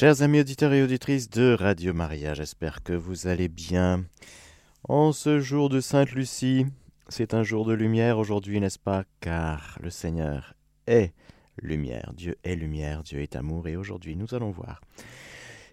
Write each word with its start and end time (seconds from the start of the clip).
Chers 0.00 0.22
amis 0.22 0.38
auditeurs 0.38 0.72
et 0.74 0.82
auditrices 0.84 1.28
de 1.28 1.56
Radio 1.58 1.92
Maria, 1.92 2.32
j'espère 2.32 2.84
que 2.84 2.92
vous 2.92 3.26
allez 3.26 3.48
bien. 3.48 4.04
En 4.88 5.10
ce 5.10 5.40
jour 5.40 5.68
de 5.68 5.80
Sainte 5.80 6.12
Lucie, 6.12 6.66
c'est 7.08 7.34
un 7.34 7.42
jour 7.42 7.66
de 7.66 7.72
lumière 7.72 8.20
aujourd'hui, 8.20 8.60
n'est-ce 8.60 8.78
pas? 8.78 9.02
Car 9.20 9.76
le 9.82 9.90
Seigneur 9.90 10.54
est 10.86 11.14
lumière, 11.60 12.12
Dieu 12.16 12.36
est 12.44 12.54
lumière, 12.54 13.02
Dieu 13.02 13.22
est 13.22 13.34
amour, 13.34 13.66
et 13.66 13.74
aujourd'hui 13.74 14.14
nous 14.14 14.36
allons 14.36 14.52
voir. 14.52 14.82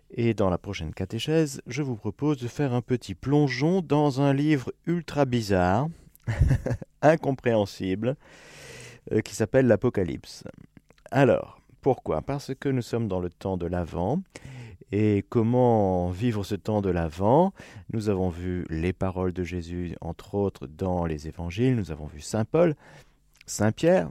Et 0.09 0.33
dans 0.33 0.49
la 0.49 0.57
prochaine 0.57 0.95
catéchèse, 0.95 1.61
je 1.67 1.83
vous 1.83 1.95
propose 1.95 2.37
de 2.37 2.47
faire 2.47 2.73
un 2.73 2.81
petit 2.81 3.13
plongeon 3.13 3.81
dans 3.81 4.21
un 4.21 4.33
livre 4.33 4.73
ultra 4.87 5.25
bizarre, 5.25 5.87
incompréhensible, 7.03 8.15
euh, 9.11 9.21
qui 9.21 9.35
s'appelle 9.35 9.67
l'Apocalypse. 9.67 10.45
Alors, 11.11 11.61
pourquoi? 11.85 12.23
Parce 12.23 12.51
que 12.55 12.67
nous 12.67 12.81
sommes 12.81 13.07
dans 13.07 13.19
le 13.19 13.29
temps 13.29 13.57
de 13.57 13.67
l'Avent. 13.67 14.19
Et 14.91 15.23
comment 15.29 16.09
vivre 16.09 16.43
ce 16.43 16.55
temps 16.55 16.81
de 16.81 16.89
l'Avent? 16.89 17.53
Nous 17.93 18.09
avons 18.09 18.29
vu 18.29 18.65
les 18.71 18.91
paroles 18.91 19.33
de 19.33 19.43
Jésus, 19.43 19.95
entre 20.01 20.33
autres, 20.33 20.65
dans 20.65 21.05
les 21.05 21.27
évangiles. 21.27 21.75
Nous 21.75 21.91
avons 21.91 22.07
vu 22.07 22.21
Saint 22.21 22.43
Paul, 22.43 22.75
Saint 23.45 23.71
Pierre. 23.71 24.09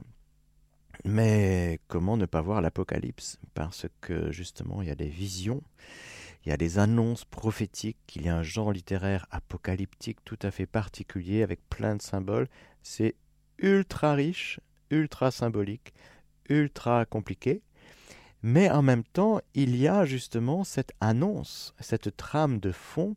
Mais 1.03 1.81
comment 1.89 2.15
ne 2.15 2.25
pas 2.25 2.39
voir 2.39 2.61
l'Apocalypse? 2.61 3.39
Parce 3.53 3.87
que 3.99 4.31
justement, 4.31 4.81
il 4.81 4.87
y 4.87 4.91
a 4.91 4.95
des 4.95 5.09
visions, 5.09 5.61
il 6.45 6.51
y 6.51 6.53
a 6.53 6.57
des 6.57 6.79
annonces 6.79 7.25
prophétiques, 7.25 8.15
il 8.15 8.21
y 8.21 8.29
a 8.29 8.37
un 8.37 8.43
genre 8.43 8.71
littéraire 8.71 9.25
apocalyptique 9.31 10.23
tout 10.23 10.39
à 10.43 10.51
fait 10.51 10.65
particulier 10.65 11.43
avec 11.43 11.59
plein 11.67 11.97
de 11.97 12.01
symboles. 12.01 12.47
C'est 12.83 13.15
ultra 13.59 14.13
riche, 14.13 14.61
ultra 14.91 15.29
symbolique 15.29 15.93
ultra 16.49 17.05
compliqué, 17.05 17.61
mais 18.41 18.69
en 18.69 18.83
même 18.83 19.03
temps, 19.03 19.41
il 19.55 19.75
y 19.75 19.87
a 19.87 20.05
justement 20.05 20.63
cette 20.63 20.91
annonce, 21.01 21.73
cette 21.79 22.15
trame 22.15 22.59
de 22.59 22.71
fond 22.71 23.15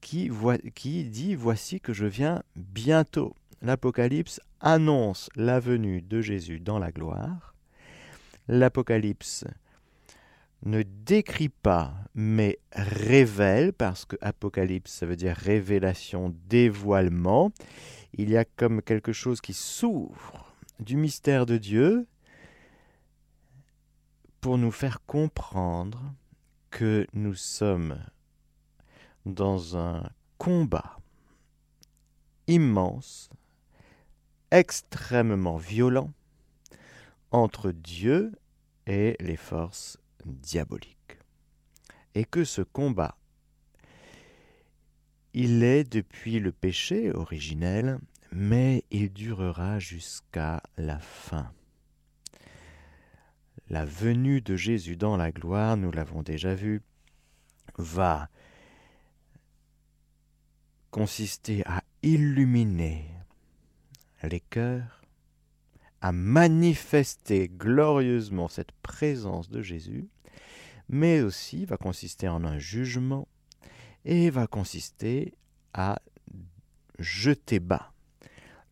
qui, 0.00 1.04
dit 1.04 1.34
Voici 1.34 1.80
que 1.80 1.92
je 1.92 2.06
viens 2.06 2.42
bientôt. 2.54 3.34
L'Apocalypse 3.60 4.40
annonce 4.60 5.28
la 5.36 5.60
venue 5.60 6.00
de 6.00 6.20
Jésus 6.20 6.60
dans 6.60 6.78
la 6.78 6.92
gloire. 6.92 7.54
L'Apocalypse 8.48 9.44
ne 10.62 10.82
décrit 10.82 11.48
pas, 11.48 11.94
mais 12.14 12.58
révèle, 12.72 13.72
parce 13.72 14.04
que 14.04 14.16
Apocalypse, 14.20 14.92
ça 14.92 15.06
veut 15.06 15.16
dire 15.16 15.36
révélation, 15.36 16.34
dévoilement. 16.48 17.52
Il 18.14 18.30
y 18.30 18.36
a 18.36 18.44
comme 18.44 18.80
quelque 18.80 19.12
chose 19.12 19.40
qui 19.40 19.52
s'ouvre 19.52 20.54
du 20.80 20.96
mystère 20.96 21.46
de 21.46 21.58
Dieu 21.58 22.06
pour 24.46 24.58
nous 24.58 24.70
faire 24.70 25.04
comprendre 25.06 26.14
que 26.70 27.04
nous 27.14 27.34
sommes 27.34 27.98
dans 29.24 29.76
un 29.76 30.08
combat 30.38 31.00
immense, 32.46 33.28
extrêmement 34.52 35.56
violent, 35.56 36.12
entre 37.32 37.72
Dieu 37.72 38.38
et 38.86 39.16
les 39.18 39.34
forces 39.34 39.98
diaboliques. 40.24 41.18
Et 42.14 42.24
que 42.24 42.44
ce 42.44 42.62
combat, 42.62 43.18
il 45.34 45.64
est 45.64 45.82
depuis 45.82 46.38
le 46.38 46.52
péché 46.52 47.10
originel, 47.10 47.98
mais 48.30 48.84
il 48.92 49.12
durera 49.12 49.80
jusqu'à 49.80 50.62
la 50.76 51.00
fin 51.00 51.52
la 53.68 53.84
venue 53.84 54.40
de 54.40 54.56
Jésus 54.56 54.96
dans 54.96 55.16
la 55.16 55.32
gloire, 55.32 55.76
nous 55.76 55.90
l'avons 55.90 56.22
déjà 56.22 56.54
vu, 56.54 56.82
va 57.78 58.28
consister 60.90 61.62
à 61.66 61.82
illuminer 62.02 63.10
les 64.22 64.40
cœurs, 64.40 65.02
à 66.00 66.12
manifester 66.12 67.48
glorieusement 67.48 68.48
cette 68.48 68.72
présence 68.72 69.50
de 69.50 69.62
Jésus, 69.62 70.08
mais 70.88 71.20
aussi 71.20 71.64
va 71.64 71.76
consister 71.76 72.28
en 72.28 72.44
un 72.44 72.58
jugement 72.58 73.28
et 74.04 74.30
va 74.30 74.46
consister 74.46 75.34
à 75.74 76.00
jeter 76.98 77.58
bas 77.58 77.92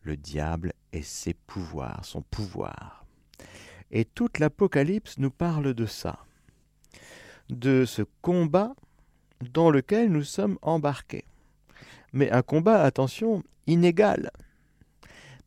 le 0.01 0.15
diable 0.15 0.73
et 0.93 1.01
ses 1.01 1.33
pouvoirs, 1.33 2.05
son 2.05 2.21
pouvoir. 2.21 3.04
Et 3.91 4.05
toute 4.05 4.39
l'Apocalypse 4.39 5.17
nous 5.17 5.31
parle 5.31 5.73
de 5.73 5.85
ça, 5.85 6.25
de 7.49 7.85
ce 7.85 8.01
combat 8.21 8.75
dans 9.41 9.69
lequel 9.69 10.11
nous 10.11 10.23
sommes 10.23 10.57
embarqués. 10.61 11.25
Mais 12.13 12.31
un 12.31 12.41
combat, 12.41 12.81
attention, 12.81 13.43
inégal. 13.67 14.31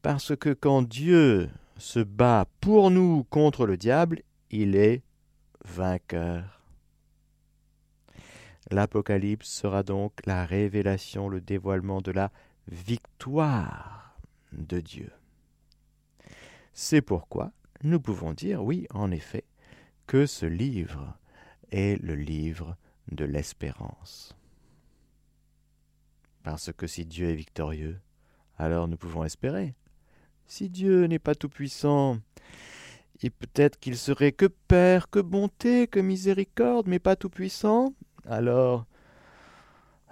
Parce 0.03 0.37
que 0.37 0.51
quand 0.51 0.83
Dieu 0.83 1.49
se 1.77 2.01
bat 2.01 2.47
pour 2.61 2.91
nous 2.91 3.25
contre 3.31 3.67
le 3.67 3.77
diable, 3.77 4.23
il 4.51 4.77
est 4.77 5.03
vainqueur. 5.65 6.63
L'Apocalypse 8.71 9.49
sera 9.49 9.83
donc 9.83 10.13
la 10.27 10.45
révélation, 10.45 11.29
le 11.29 11.41
dévoilement 11.41 12.01
de 12.01 12.11
la 12.13 12.31
victoire 12.67 14.19
de 14.53 14.81
Dieu. 14.81 15.11
C'est 16.75 17.01
pourquoi 17.01 17.51
nous 17.83 18.01
pouvons 18.01 18.33
dire, 18.33 18.63
oui, 18.63 18.87
en 18.91 19.11
effet, 19.11 19.45
que 20.07 20.27
ce 20.27 20.47
livre 20.47 21.17
est 21.71 22.03
le 22.03 22.15
livre 22.15 22.77
de 23.13 23.25
l'espérance. 23.25 24.35
Parce 26.43 26.73
que 26.73 26.87
si 26.87 27.05
Dieu 27.05 27.31
est 27.31 27.35
victorieux, 27.35 28.01
alors 28.57 28.89
nous 28.89 28.97
pouvons 28.97 29.25
espérer. 29.25 29.75
Si 30.47 30.71
Dieu 30.71 31.05
n'est 31.07 31.19
pas 31.19 31.35
tout-puissant, 31.35 32.19
et 33.23 33.31
peut-être 33.31 33.79
qu'il 33.79 33.97
serait 33.97 34.33
que 34.33 34.47
Père, 34.47 35.11
que 35.11 35.19
bonté, 35.19 35.87
que 35.87 36.01
miséricorde, 36.01 36.89
mais 36.89 36.99
pas 36.99 37.17
tout-puissant, 37.17 37.93
alors, 38.27 38.87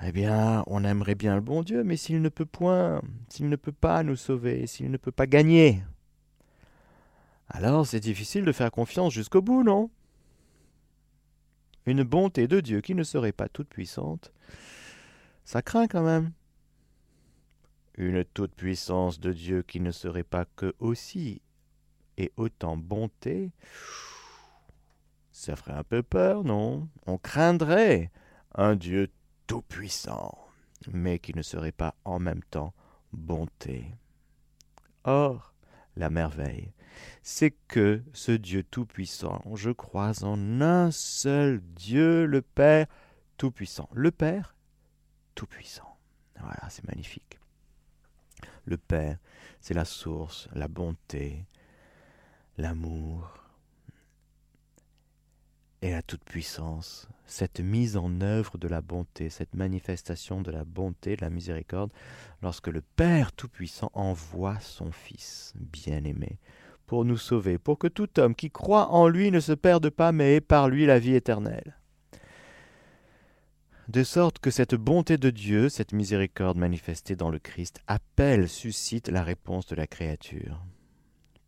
eh 0.03 0.13
bien, 0.13 0.63
on 0.67 0.85
aimerait 0.85 1.15
bien 1.15 1.35
le 1.37 1.41
bon 1.41 1.63
Dieu, 1.63 1.85
mais 1.85 1.97
s'il 1.97 2.21
ne 2.21 2.29
peut 2.29 2.47
point, 2.47 3.01
s'il 3.29 3.49
ne 3.49 3.57
peut 3.57 3.73
pas 3.73 4.03
nous 4.03 4.17
sauver, 4.17 4.67
s'il 4.67 4.91
ne 4.91 4.97
peut 4.97 5.13
pas 5.13 5.27
gagner, 5.27 5.83
alors 7.49 7.87
c'est 7.87 8.01
difficile 8.01 8.45
de 8.45 8.53
faire 8.53 8.71
confiance 8.71 9.13
jusqu'au 9.13 9.43
bout, 9.43 9.63
non? 9.63 9.91
Une 11.87 12.03
bonté 12.03 12.49
de 12.49 12.61
Dieu 12.61 12.81
qui 12.81 12.95
ne 12.95 13.05
serait 13.05 13.33
pas 13.33 13.49
toute 13.49 13.69
puissante, 13.69 14.33
ça 15.45 15.63
craint 15.63 15.87
quand 15.87 16.03
même. 16.03 16.33
Une 17.97 18.25
toute 18.25 18.55
puissance 18.55 19.21
de 19.21 19.33
Dieu 19.33 19.63
qui 19.63 19.81
ne 19.81 19.91
serait 19.93 20.25
pas 20.25 20.45
que 20.57 20.75
aussi 20.81 21.41
et 22.19 22.33
autant 22.37 22.77
bonté, 22.77 23.53
ça 25.33 25.55
ferait 25.55 25.73
un 25.73 25.85
peu 25.85 26.03
peur, 26.03 26.45
non? 26.45 26.89
On 27.07 27.19
craindrait 27.19 28.11
un 28.55 28.75
Dieu 28.75 29.11
tout-puissant, 29.47 30.37
mais 30.93 31.19
qui 31.19 31.35
ne 31.37 31.43
serait 31.43 31.73
pas 31.73 31.95
en 32.05 32.19
même 32.19 32.43
temps 32.45 32.75
bonté. 33.13 33.95
Or, 35.05 35.55
la 35.95 36.11
merveille, 36.11 36.73
c'est 37.23 37.53
que 37.69 38.03
ce 38.13 38.33
Dieu 38.33 38.63
Tout-Puissant, 38.63 39.43
je 39.55 39.71
crois 39.71 40.25
en 40.25 40.61
un 40.61 40.91
seul 40.91 41.61
Dieu, 41.61 42.27
le 42.27 42.43
Père 42.43 42.87
Tout-Puissant. 43.37 43.89
Le 43.93 44.11
Père 44.11 44.55
Tout-Puissant. 45.35 45.97
Voilà, 46.39 46.69
c'est 46.69 46.87
magnifique. 46.87 47.39
Le 48.65 48.77
Père, 48.77 49.19
c'est 49.61 49.75
la 49.75 49.85
source, 49.85 50.49
la 50.53 50.69
bonté, 50.69 51.45
l'amour 52.59 53.47
et 55.83 55.91
la 55.91 56.03
toute-puissance, 56.03 57.09
cette 57.27 57.61
mise 57.61 57.97
en 57.97 58.21
œuvre 58.21 58.59
de 58.59 58.67
la 58.67 58.81
bonté, 58.81 59.31
cette 59.31 59.55
manifestation 59.55 60.41
de 60.41 60.51
la 60.51 60.65
bonté, 60.65 61.17
de 61.17 61.21
la 61.21 61.31
miséricorde, 61.31 61.93
lorsque 62.43 62.69
le 62.69 62.81
Père 62.81 63.33
Tout-Puissant 63.33 63.91
envoie 63.93 64.59
son 64.61 64.91
Fils 64.91 65.53
bien-aimé 65.57 66.39
pour 66.87 67.05
nous 67.05 67.17
sauver, 67.17 67.59
pour 67.59 67.79
que 67.79 67.89
tout 67.89 68.19
homme 68.19 68.35
qui 68.35 68.51
croit 68.51 68.91
en 68.91 69.09
lui 69.09 69.31
ne 69.31 69.41
se 69.41 69.53
perde 69.53 69.91
pas, 69.91 70.13
mais 70.13 70.37
ait 70.37 70.41
par 70.41 70.69
lui 70.69 70.87
la 70.87 70.99
vie 70.99 71.15
éternelle. 71.15 71.77
De 73.89 74.03
sorte 74.03 74.41
que 74.41 74.51
cette 74.51 74.75
bonté 74.75 75.17
de 75.17 75.31
Dieu, 75.31 75.69
cette 75.69 75.93
miséricorde 75.93 76.59
manifestée 76.59 77.15
dans 77.15 77.31
le 77.31 77.39
Christ, 77.39 77.81
appelle, 77.87 78.49
suscite 78.49 79.09
la 79.09 79.23
réponse 79.23 79.67
de 79.67 79.77
la 79.77 79.87
créature. 79.87 80.61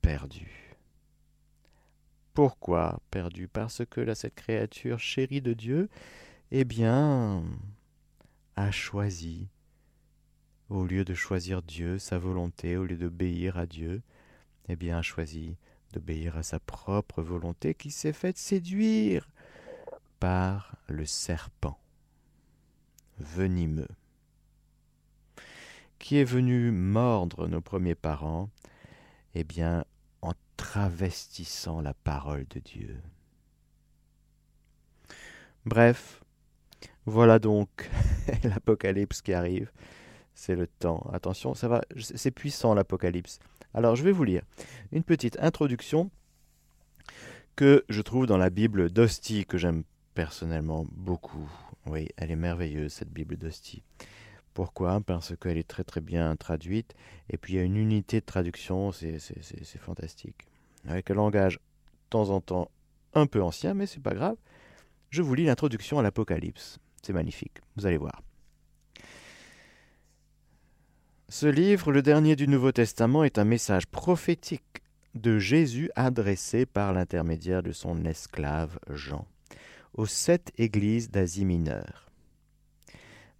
Perdue. 0.02 0.76
Pourquoi 2.34 3.00
perdue? 3.10 3.48
Parce 3.48 3.82
que 3.84 4.14
cette 4.14 4.36
créature 4.36 5.00
chérie 5.00 5.42
de 5.42 5.52
Dieu, 5.52 5.88
eh 6.52 6.64
bien, 6.64 7.42
a 8.54 8.70
choisi, 8.70 9.48
au 10.68 10.86
lieu 10.86 11.04
de 11.04 11.14
choisir 11.14 11.62
Dieu, 11.62 11.98
sa 11.98 12.18
volonté, 12.18 12.76
au 12.76 12.84
lieu 12.84 12.96
d'obéir 12.96 13.58
à 13.58 13.66
Dieu, 13.66 14.02
eh 14.68 14.76
bien, 14.76 14.98
a 14.98 15.02
choisi 15.02 15.56
d'obéir 15.92 16.36
à 16.36 16.42
sa 16.42 16.60
propre 16.60 17.22
volonté 17.22 17.74
qui 17.74 17.90
s'est 17.90 18.12
faite 18.12 18.38
séduire 18.38 19.28
par 20.20 20.76
le 20.88 21.06
serpent 21.06 21.78
venimeux 23.18 23.88
qui 25.98 26.16
est 26.16 26.24
venu 26.24 26.70
mordre 26.70 27.48
nos 27.48 27.60
premiers 27.60 27.94
parents 27.94 28.50
Eh 29.34 29.44
bien, 29.44 29.84
en 30.22 30.32
travestissant 30.56 31.80
la 31.80 31.94
parole 31.94 32.46
de 32.48 32.60
Dieu. 32.60 33.00
Bref, 35.64 36.22
voilà 37.04 37.38
donc 37.38 37.90
l'Apocalypse 38.44 39.22
qui 39.22 39.32
arrive. 39.32 39.70
C'est 40.40 40.54
le 40.54 40.68
temps. 40.68 41.04
Attention, 41.12 41.52
ça 41.54 41.66
va, 41.66 41.82
c'est 41.98 42.30
puissant 42.30 42.72
l'Apocalypse. 42.72 43.40
Alors, 43.74 43.96
je 43.96 44.04
vais 44.04 44.12
vous 44.12 44.22
lire 44.22 44.44
une 44.92 45.02
petite 45.02 45.36
introduction 45.40 46.12
que 47.56 47.84
je 47.88 48.00
trouve 48.02 48.26
dans 48.26 48.36
la 48.36 48.48
Bible 48.48 48.88
d'Hostie, 48.88 49.46
que 49.46 49.58
j'aime 49.58 49.82
personnellement 50.14 50.86
beaucoup. 50.92 51.50
Oui, 51.86 52.06
elle 52.16 52.30
est 52.30 52.36
merveilleuse, 52.36 52.92
cette 52.92 53.10
Bible 53.10 53.36
d'Hostie. 53.36 53.82
Pourquoi? 54.54 55.00
Parce 55.00 55.36
qu'elle 55.36 55.58
est 55.58 55.66
très 55.66 55.82
très 55.82 56.00
bien 56.00 56.36
traduite, 56.36 56.94
et 57.28 57.36
puis 57.36 57.54
il 57.54 57.56
y 57.56 57.60
a 57.60 57.64
une 57.64 57.76
unité 57.76 58.20
de 58.20 58.24
traduction, 58.24 58.92
c'est 58.92 59.18
fantastique. 59.80 60.46
Avec 60.86 61.10
un 61.10 61.14
langage 61.14 61.54
de 61.54 62.10
temps 62.10 62.30
en 62.30 62.40
temps 62.40 62.70
un 63.12 63.26
peu 63.26 63.42
ancien, 63.42 63.74
mais 63.74 63.86
c'est 63.86 64.02
pas 64.02 64.14
grave. 64.14 64.36
Je 65.10 65.20
vous 65.20 65.34
lis 65.34 65.46
l'introduction 65.46 65.98
à 65.98 66.02
l'Apocalypse. 66.04 66.78
C'est 67.02 67.12
magnifique, 67.12 67.58
vous 67.74 67.86
allez 67.86 67.98
voir. 67.98 68.22
Ce 71.30 71.46
livre, 71.46 71.92
le 71.92 72.00
dernier 72.00 72.36
du 72.36 72.48
Nouveau 72.48 72.72
Testament, 72.72 73.22
est 73.22 73.38
un 73.38 73.44
message 73.44 73.86
prophétique 73.86 74.82
de 75.14 75.38
Jésus 75.38 75.90
adressé 75.94 76.64
par 76.64 76.94
l'intermédiaire 76.94 77.62
de 77.62 77.72
son 77.72 78.06
esclave 78.06 78.78
Jean 78.88 79.26
aux 79.92 80.06
sept 80.06 80.52
églises 80.56 81.10
d'Asie 81.10 81.44
mineure. 81.44 82.10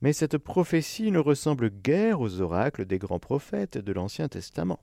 Mais 0.02 0.12
cette 0.12 0.36
prophétie 0.36 1.10
ne 1.10 1.18
ressemble 1.18 1.70
guère 1.70 2.20
aux 2.20 2.42
oracles 2.42 2.84
des 2.84 2.98
grands 2.98 3.18
prophètes 3.18 3.78
de 3.78 3.92
l'Ancien 3.92 4.28
Testament. 4.28 4.80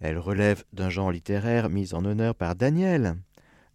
Elle 0.00 0.18
relève 0.18 0.64
d'un 0.74 0.90
genre 0.90 1.10
littéraire 1.10 1.70
mis 1.70 1.94
en 1.94 2.04
honneur 2.04 2.34
par 2.34 2.54
Daniel 2.54 3.16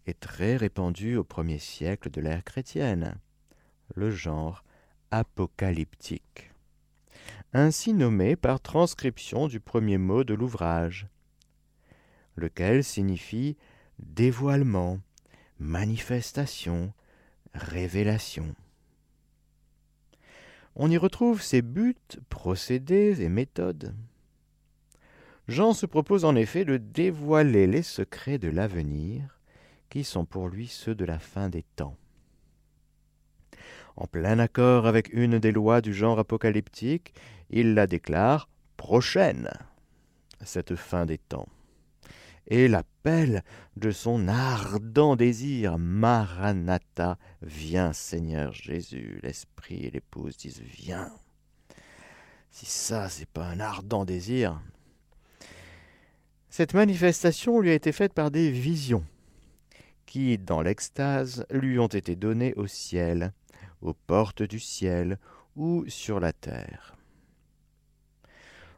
et 0.05 0.13
très 0.13 0.55
répandu 0.55 1.15
au 1.15 1.23
premier 1.23 1.57
siècle 1.57 2.11
de 2.11 2.21
l'ère 2.21 2.43
chrétienne, 2.43 3.15
le 3.95 4.11
genre 4.11 4.63
apocalyptique, 5.09 6.48
ainsi 7.53 7.93
nommé 7.93 8.35
par 8.35 8.59
transcription 8.61 9.47
du 9.47 9.59
premier 9.59 9.97
mot 9.97 10.23
de 10.23 10.33
l'ouvrage, 10.33 11.07
lequel 12.35 12.83
signifie 12.83 13.57
dévoilement, 13.97 14.99
manifestation, 15.59 16.93
révélation. 17.53 18.55
On 20.75 20.89
y 20.89 20.97
retrouve 20.97 21.41
ses 21.41 21.61
buts, 21.61 21.95
procédés 22.29 23.21
et 23.21 23.29
méthodes. 23.29 23.93
Jean 25.47 25.73
se 25.73 25.85
propose 25.85 26.25
en 26.25 26.35
effet 26.35 26.63
de 26.63 26.77
dévoiler 26.77 27.65
les 27.65 27.81
secrets 27.81 28.37
de 28.37 28.49
l'avenir, 28.49 29.39
qui 29.89 30.03
sont 30.03 30.25
pour 30.25 30.47
lui 30.47 30.67
ceux 30.67 30.93
de 30.93 31.05
la 31.05 31.17
fin 31.17 31.49
des 31.49 31.63
temps. 31.75 31.97
En 33.99 34.07
plein 34.07 34.39
accord 34.39 34.87
avec 34.87 35.13
une 35.13 35.37
des 35.37 35.51
lois 35.51 35.81
du 35.81 35.93
genre 35.93 36.17
apocalyptique, 36.17 37.13
il 37.49 37.73
la 37.73 37.85
déclare 37.85 38.49
prochaine, 38.77 39.49
cette 40.41 40.75
fin 40.75 41.05
des 41.05 41.17
temps 41.17 41.49
et 42.49 42.67
l'appel 42.67 43.43
de 43.77 43.91
son 43.91 44.27
ardent 44.27 45.15
désir. 45.15 45.77
Maranatha, 45.77 47.17
viens 47.41 47.93
Seigneur 47.93 48.53
Jésus. 48.53 49.19
L'Esprit 49.23 49.85
et 49.85 49.91
l'épouse 49.91 50.35
disent 50.35 50.61
Viens. 50.61 51.11
Si 52.49 52.65
ça, 52.65 53.09
c'est 53.09 53.29
pas 53.29 53.45
un 53.45 53.59
ardent 53.59 54.05
désir. 54.05 54.59
Cette 56.49 56.73
manifestation 56.73 57.59
lui 57.59 57.69
a 57.69 57.75
été 57.75 57.91
faite 57.91 58.13
par 58.13 58.31
des 58.31 58.49
visions 58.49 59.05
qui, 60.07 60.39
dans 60.39 60.63
l'extase, 60.63 61.45
lui 61.51 61.77
ont 61.77 61.87
été 61.87 62.15
données 62.15 62.55
au 62.55 62.65
ciel, 62.65 63.31
aux 63.81 63.93
portes 63.93 64.43
du 64.43 64.59
ciel 64.59 65.19
ou 65.55 65.85
sur 65.87 66.19
la 66.19 66.33
terre. 66.33 66.95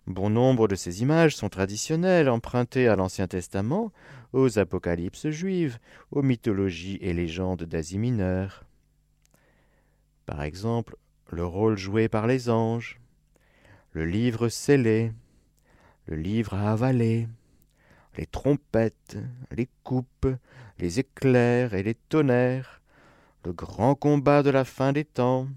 Bon 0.07 0.30
nombre 0.30 0.68
de 0.68 0.75
ces 0.75 1.03
images 1.03 1.36
sont 1.36 1.50
traditionnelles, 1.50 2.27
empruntées 2.27 2.88
à 2.88 2.95
l'Ancien 2.95 3.27
Testament, 3.27 3.92
aux 4.33 4.57
apocalypses 4.57 5.30
juives, 5.30 5.77
aux 6.09 6.24
mythologies 6.24 6.98
et 7.01 7.13
légendes 7.13 7.63
d'Asie 7.63 8.00
mineure. 8.00 8.65
Par 10.25 10.42
exemple, 10.42 10.95
le 11.30 11.45
rôle 11.45 11.77
joué 11.77 12.09
par 12.09 12.25
les 12.25 12.50
anges, 12.50 13.00
le 13.92 14.06
livre 14.06 14.50
scellé, 14.50 15.13
le 16.07 16.15
livre 16.15 16.56
à 16.56 16.71
avaler, 16.71 17.27
les 18.18 18.25
trompettes, 18.25 19.18
les 19.51 19.69
coupes, 19.83 20.27
les 20.80 21.00
éclairs 21.00 21.74
et 21.74 21.83
les 21.83 21.95
tonnerres, 21.95 22.81
le 23.44 23.54
grand 23.54 23.96
combat 23.96 24.44
de 24.44 24.50
la 24.50 24.66
fin 24.66 24.94
des 24.94 25.06
temps, 25.06 25.48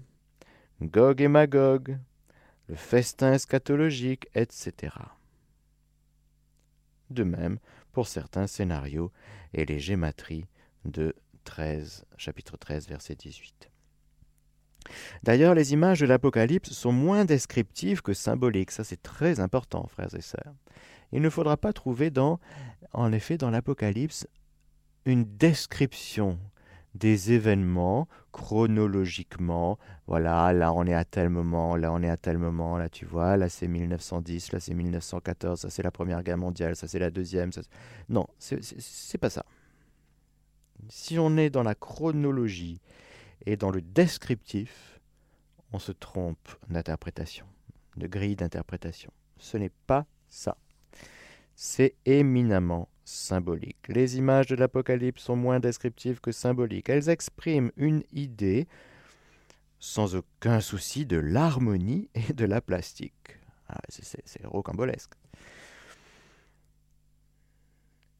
Gog 0.81 1.21
et 1.21 1.27
Magog, 1.27 1.97
le 2.67 2.75
festin 2.75 3.33
eschatologique, 3.33 4.27
etc. 4.33 4.95
De 7.09 7.23
même 7.23 7.59
pour 7.91 8.07
certains 8.07 8.47
scénarios 8.47 9.11
et 9.53 9.65
les 9.65 9.79
de 10.85 11.15
13, 11.43 12.05
chapitre 12.17 12.57
13, 12.57 12.87
verset 12.87 13.15
18. 13.15 13.69
D'ailleurs, 15.23 15.55
les 15.55 15.73
images 15.73 15.99
de 15.99 16.05
l'Apocalypse 16.05 16.71
sont 16.71 16.91
moins 16.91 17.25
descriptives 17.25 18.01
que 18.01 18.13
symboliques. 18.13 18.71
Ça, 18.71 18.83
c'est 18.83 19.01
très 19.01 19.39
important, 19.39 19.87
frères 19.87 20.13
et 20.15 20.21
sœurs. 20.21 20.53
Il 21.11 21.21
ne 21.21 21.29
faudra 21.29 21.57
pas 21.57 21.73
trouver 21.73 22.09
dans, 22.09 22.39
en 22.93 23.11
effet, 23.11 23.37
dans 23.37 23.49
l'Apocalypse, 23.49 24.27
une 25.05 25.23
description 25.37 26.39
des 26.95 27.33
événements 27.33 28.07
chronologiquement. 28.31 29.77
Voilà, 30.07 30.51
là 30.53 30.73
on 30.73 30.85
est 30.85 30.93
à 30.93 31.05
tel 31.05 31.29
moment, 31.29 31.75
là 31.75 31.91
on 31.91 32.01
est 32.01 32.09
à 32.09 32.17
tel 32.17 32.37
moment, 32.37 32.77
là 32.77 32.89
tu 32.89 33.05
vois, 33.05 33.37
là 33.37 33.49
c'est 33.49 33.67
1910, 33.67 34.53
là 34.53 34.59
c'est 34.59 34.73
1914, 34.73 35.59
ça 35.59 35.69
c'est 35.69 35.83
la 35.83 35.91
Première 35.91 36.23
Guerre 36.23 36.37
mondiale, 36.37 36.75
ça 36.75 36.87
c'est 36.87 36.99
la 36.99 37.11
Deuxième. 37.11 37.51
Ça... 37.51 37.61
Non, 38.09 38.25
c'est 38.39 39.17
pas 39.17 39.29
ça. 39.29 39.45
Si 40.89 41.19
on 41.19 41.37
est 41.37 41.49
dans 41.49 41.63
la 41.63 41.75
chronologie 41.75 42.81
et 43.45 43.57
dans 43.57 43.71
le 43.71 43.81
descriptif, 43.81 44.99
on 45.73 45.79
se 45.79 45.91
trompe 45.91 46.49
d'interprétation, 46.69 47.45
de 47.97 48.07
grille 48.07 48.35
d'interprétation. 48.35 49.11
Ce 49.37 49.57
n'est 49.57 49.71
pas 49.87 50.05
ça. 50.27 50.57
C'est 51.55 51.95
éminemment 52.05 52.89
symbolique. 53.05 53.87
Les 53.87 54.17
images 54.17 54.47
de 54.47 54.55
l'Apocalypse 54.55 55.21
sont 55.21 55.35
moins 55.35 55.59
descriptives 55.59 56.19
que 56.19 56.31
symboliques. 56.31 56.89
Elles 56.89 57.09
expriment 57.09 57.71
une 57.77 58.03
idée 58.11 58.67
sans 59.79 60.15
aucun 60.15 60.59
souci 60.59 61.05
de 61.05 61.17
l'harmonie 61.17 62.09
et 62.15 62.33
de 62.33 62.45
la 62.45 62.59
plastique. 62.59 63.39
Ah, 63.69 63.81
c'est 63.89 64.45
rocambolesque. 64.45 65.13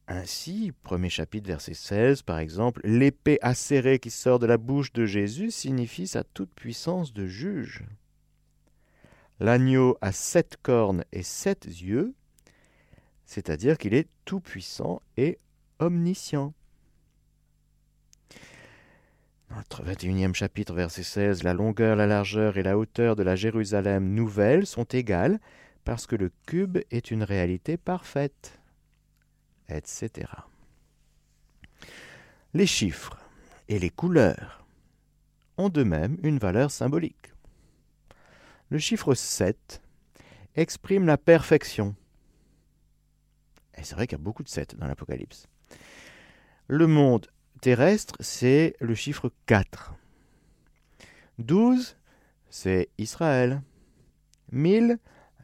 Ainsi, 0.08 0.72
premier 0.84 1.10
chapitre, 1.10 1.48
verset 1.48 1.74
16, 1.74 2.22
par 2.22 2.38
exemple, 2.38 2.80
l'épée 2.84 3.40
acérée 3.42 3.98
qui 3.98 4.12
sort 4.12 4.38
de 4.38 4.46
la 4.46 4.58
bouche 4.58 4.94
de 4.94 5.06
Jésus 5.06 5.50
signifie 5.50 6.08
sa 6.08 6.24
toute-puissance 6.24 7.12
de 7.12 7.26
juge. 7.26 7.84
L'agneau 9.40 9.98
a 10.02 10.12
sept 10.12 10.58
cornes 10.62 11.04
et 11.12 11.24
sept 11.24 11.66
yeux 11.66 12.14
c'est-à-dire 13.26 13.78
qu'il 13.78 13.94
est 13.94 14.08
tout-puissant 14.26 15.02
et 15.18 15.40
omniscient. 15.80 16.54
Notre 19.52 19.84
21e 19.84 20.34
chapitre, 20.34 20.74
verset 20.74 21.04
16, 21.04 21.44
la 21.44 21.54
longueur, 21.54 21.96
la 21.96 22.08
largeur 22.08 22.58
et 22.58 22.64
la 22.64 22.78
hauteur 22.78 23.16
de 23.16 23.24
la 23.24 23.36
Jérusalem 23.36 24.14
nouvelle 24.14 24.66
sont 24.66 24.86
égales 24.86 25.40
parce 25.84 26.08
que 26.08 26.16
le 26.16 26.32
cube 26.46 26.80
est 26.92 27.12
une 27.12 27.24
réalité 27.24 27.78
parfaite, 27.78 28.60
etc. 29.70 30.28
Les 32.54 32.66
chiffres 32.66 33.18
et 33.70 33.80
les 33.80 33.90
couleurs 33.90 34.66
ont 35.58 35.70
de 35.70 35.84
même 35.84 36.18
une 36.24 36.40
valeur 36.40 36.72
symbolique. 36.72 37.34
Le 38.70 38.80
chiffre 38.80 39.14
7 39.14 39.82
exprime 40.56 41.06
la 41.06 41.18
perfection, 41.18 41.96
et 43.78 43.84
c'est 43.84 43.96
vrai 43.96 44.08
qu'il 44.08 44.18
y 44.18 44.22
a 44.22 44.24
beaucoup 44.24 44.44
de 44.44 44.50
7 44.50 44.76
dans 44.78 44.88
l'Apocalypse. 44.88 45.48
Le 46.68 46.88
monde 46.88 47.28
terrestre, 47.62 48.16
c'est 48.20 48.76
le 48.80 48.96
chiffre 48.96 49.32
4. 49.46 49.94
12, 51.40 51.98
c'est 52.50 52.90
Israël. 52.98 53.62
1000, 54.52 54.98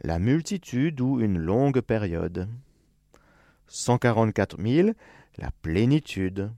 la 0.04 0.20
multitude 0.20 1.02
ou 1.02 1.20
une 1.20 1.38
longue 1.38 1.82
période. 1.82 2.48
144 3.68 4.62
000, 4.62 4.90
la 5.38 5.52
plénitude. 5.62 6.52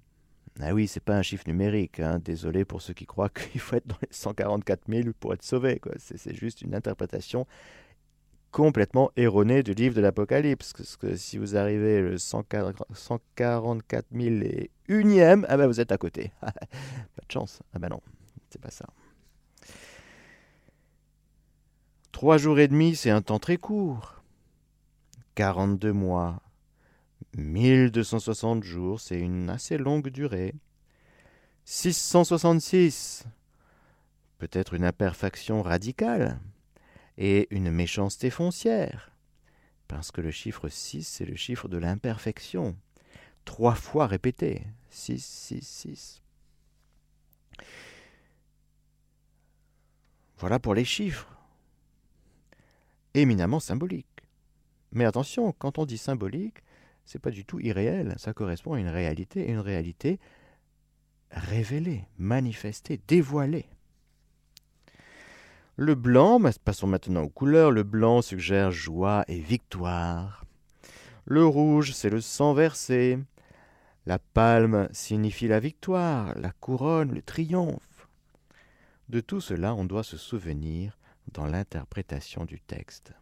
Ah 0.59 0.73
oui, 0.73 0.87
c'est 0.87 0.99
pas 0.99 1.17
un 1.17 1.21
chiffre 1.21 1.45
numérique. 1.47 1.99
Hein. 1.99 2.19
Désolé 2.23 2.65
pour 2.65 2.81
ceux 2.81 2.93
qui 2.93 3.05
croient 3.05 3.29
qu'il 3.51 3.61
faut 3.61 3.75
être 3.75 3.87
dans 3.87 3.97
les 4.01 4.07
144 4.11 4.81
000 4.87 5.09
pour 5.19 5.33
être 5.33 5.43
sauvé. 5.43 5.81
C'est 5.97 6.35
juste 6.35 6.61
une 6.61 6.75
interprétation 6.75 7.47
complètement 8.53 9.11
erronée 9.17 9.63
du 9.63 9.73
livre 9.73 9.95
de 9.95 10.01
l'Apocalypse. 10.01 10.71
Parce 10.71 10.95
que 10.95 11.17
si 11.17 11.37
vous 11.37 11.57
arrivez 11.57 11.99
le 11.99 12.17
144 12.17 14.05
000 14.13 14.35
et 14.43 14.71
unième, 14.87 15.45
ah 15.49 15.57
ben 15.57 15.67
vous 15.67 15.81
êtes 15.81 15.91
à 15.91 15.97
côté. 15.97 16.31
pas 16.39 16.51
de 16.51 17.31
chance. 17.31 17.59
Ah 17.73 17.79
ben 17.79 17.89
non, 17.89 17.99
c'est 18.49 18.61
pas 18.61 18.69
ça. 18.69 18.85
Trois 22.13 22.37
jours 22.37 22.59
et 22.59 22.69
demi, 22.69 22.95
c'est 22.95 23.09
un 23.09 23.21
temps 23.21 23.39
très 23.39 23.57
court. 23.57 24.21
42 25.35 25.91
mois, 25.91 26.39
1260 27.35 28.63
jours, 28.63 29.01
c'est 29.01 29.19
une 29.19 29.49
assez 29.49 29.79
longue 29.79 30.09
durée. 30.09 30.53
666, 31.65 33.25
peut-être 34.37 34.75
une 34.75 34.83
imperfection 34.83 35.63
radicale 35.63 36.39
et 37.17 37.47
une 37.51 37.71
méchanceté 37.71 38.29
foncière, 38.29 39.11
parce 39.87 40.11
que 40.11 40.21
le 40.21 40.31
chiffre 40.31 40.69
6, 40.69 41.03
c'est 41.03 41.25
le 41.25 41.35
chiffre 41.35 41.67
de 41.67 41.77
l'imperfection, 41.77 42.75
trois 43.45 43.75
fois 43.75 44.07
répété. 44.07 44.63
6, 44.89 45.23
6, 45.23 45.61
6. 45.61 46.21
Voilà 50.37 50.59
pour 50.59 50.73
les 50.73 50.85
chiffres. 50.85 51.27
Éminemment 53.13 53.59
symboliques. 53.59 54.07
Mais 54.91 55.05
attention, 55.05 55.51
quand 55.53 55.77
on 55.79 55.85
dit 55.85 55.97
symbolique, 55.97 56.63
c'est 57.05 57.19
pas 57.19 57.31
du 57.31 57.45
tout 57.45 57.59
irréel, 57.59 58.13
ça 58.17 58.33
correspond 58.33 58.73
à 58.73 58.79
une 58.79 58.87
réalité, 58.87 59.47
une 59.49 59.59
réalité 59.59 60.19
révélée, 61.31 62.05
manifestée, 62.17 62.99
dévoilée. 63.07 63.65
Le 65.75 65.95
blanc, 65.95 66.39
passons 66.63 66.85
maintenant 66.85 67.23
aux 67.23 67.29
couleurs, 67.29 67.71
le 67.71 67.81
blanc 67.81 68.21
suggère 68.21 68.69
joie 68.69 69.25
et 69.27 69.39
victoire. 69.39 70.45
Le 71.25 71.43
rouge, 71.47 71.93
c'est 71.93 72.11
le 72.11 72.21
sang 72.21 72.53
versé. 72.53 73.17
La 74.05 74.19
palme 74.19 74.87
signifie 74.91 75.47
la 75.47 75.59
victoire, 75.59 76.37
la 76.37 76.51
couronne, 76.51 77.11
le 77.15 77.23
triomphe. 77.23 78.07
De 79.09 79.19
tout 79.19 79.41
cela, 79.41 79.73
on 79.73 79.85
doit 79.85 80.03
se 80.03 80.15
souvenir 80.15 80.99
dans 81.31 81.47
l'interprétation 81.47 82.45
du 82.45 82.61
texte. 82.61 83.13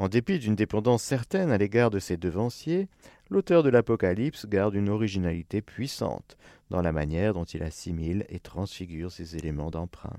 En 0.00 0.08
dépit 0.08 0.38
d'une 0.38 0.54
dépendance 0.54 1.02
certaine 1.02 1.50
à 1.50 1.58
l'égard 1.58 1.90
de 1.90 1.98
ses 1.98 2.16
devanciers, 2.16 2.88
l'auteur 3.28 3.62
de 3.62 3.68
l'Apocalypse 3.68 4.46
garde 4.46 4.74
une 4.74 4.88
originalité 4.88 5.60
puissante 5.60 6.38
dans 6.70 6.80
la 6.80 6.90
manière 6.90 7.34
dont 7.34 7.44
il 7.44 7.62
assimile 7.62 8.24
et 8.30 8.40
transfigure 8.40 9.12
ses 9.12 9.36
éléments 9.36 9.70
d'emprunt. 9.70 10.16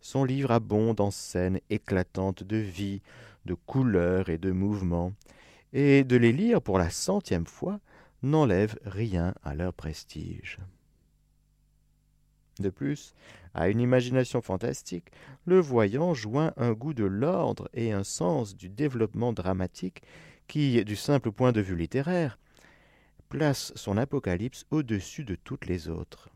Son 0.00 0.24
livre 0.24 0.50
abonde 0.50 1.02
en 1.02 1.10
scènes 1.10 1.60
éclatantes 1.68 2.42
de 2.42 2.56
vie, 2.56 3.02
de 3.44 3.52
couleurs 3.52 4.30
et 4.30 4.38
de 4.38 4.50
mouvements, 4.50 5.12
et 5.74 6.02
de 6.02 6.16
les 6.16 6.32
lire 6.32 6.62
pour 6.62 6.78
la 6.78 6.88
centième 6.88 7.46
fois 7.46 7.80
n'enlève 8.22 8.78
rien 8.86 9.34
à 9.44 9.54
leur 9.54 9.74
prestige. 9.74 10.56
De 12.60 12.68
plus, 12.68 13.14
à 13.54 13.70
une 13.70 13.80
imagination 13.80 14.42
fantastique, 14.42 15.10
le 15.46 15.58
voyant 15.58 16.12
joint 16.12 16.52
un 16.58 16.72
goût 16.72 16.92
de 16.92 17.04
l'ordre 17.04 17.70
et 17.72 17.90
un 17.90 18.04
sens 18.04 18.54
du 18.54 18.68
développement 18.68 19.32
dramatique 19.32 20.02
qui, 20.46 20.84
du 20.84 20.94
simple 20.94 21.32
point 21.32 21.52
de 21.52 21.62
vue 21.62 21.76
littéraire, 21.76 22.38
place 23.30 23.72
son 23.76 23.96
apocalypse 23.96 24.66
au-dessus 24.70 25.24
de 25.24 25.36
toutes 25.36 25.66
les 25.66 25.88
autres. 25.88 26.28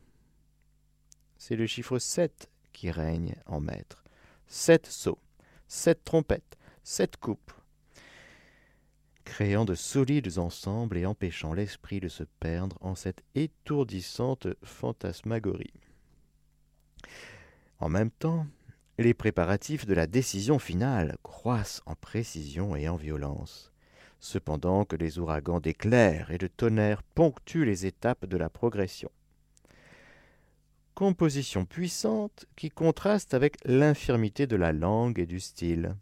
C'est 1.36 1.56
le 1.56 1.66
chiffre 1.66 1.98
7 1.98 2.48
qui 2.72 2.90
règne 2.90 3.34
en 3.44 3.60
maître. 3.60 4.02
Sept 4.46 4.86
sauts, 4.86 5.20
sept 5.68 6.04
trompettes, 6.04 6.56
sept 6.84 7.18
coupes, 7.18 7.52
créant 9.24 9.66
de 9.66 9.74
solides 9.74 10.38
ensembles 10.38 10.96
et 10.96 11.04
empêchant 11.04 11.52
l'esprit 11.52 12.00
de 12.00 12.08
se 12.08 12.24
perdre 12.40 12.78
en 12.80 12.94
cette 12.94 13.22
étourdissante 13.34 14.46
fantasmagorie. 14.62 15.74
En 17.84 17.90
même 17.90 18.10
temps, 18.10 18.46
les 18.96 19.12
préparatifs 19.12 19.84
de 19.84 19.92
la 19.92 20.06
décision 20.06 20.58
finale 20.58 21.18
croissent 21.22 21.82
en 21.84 21.94
précision 21.94 22.74
et 22.76 22.88
en 22.88 22.96
violence, 22.96 23.74
cependant 24.20 24.86
que 24.86 24.96
les 24.96 25.18
ouragans 25.18 25.60
d'éclairs 25.60 26.30
et 26.30 26.38
de 26.38 26.46
tonnerres 26.46 27.02
ponctuent 27.02 27.66
les 27.66 27.84
étapes 27.84 28.24
de 28.24 28.38
la 28.38 28.48
progression. 28.48 29.10
Composition 30.94 31.66
puissante 31.66 32.46
qui 32.56 32.70
contraste 32.70 33.34
avec 33.34 33.58
l'infirmité 33.66 34.46
de 34.46 34.56
la 34.56 34.72
langue 34.72 35.18
et 35.18 35.26
du 35.26 35.38
style, 35.38 35.94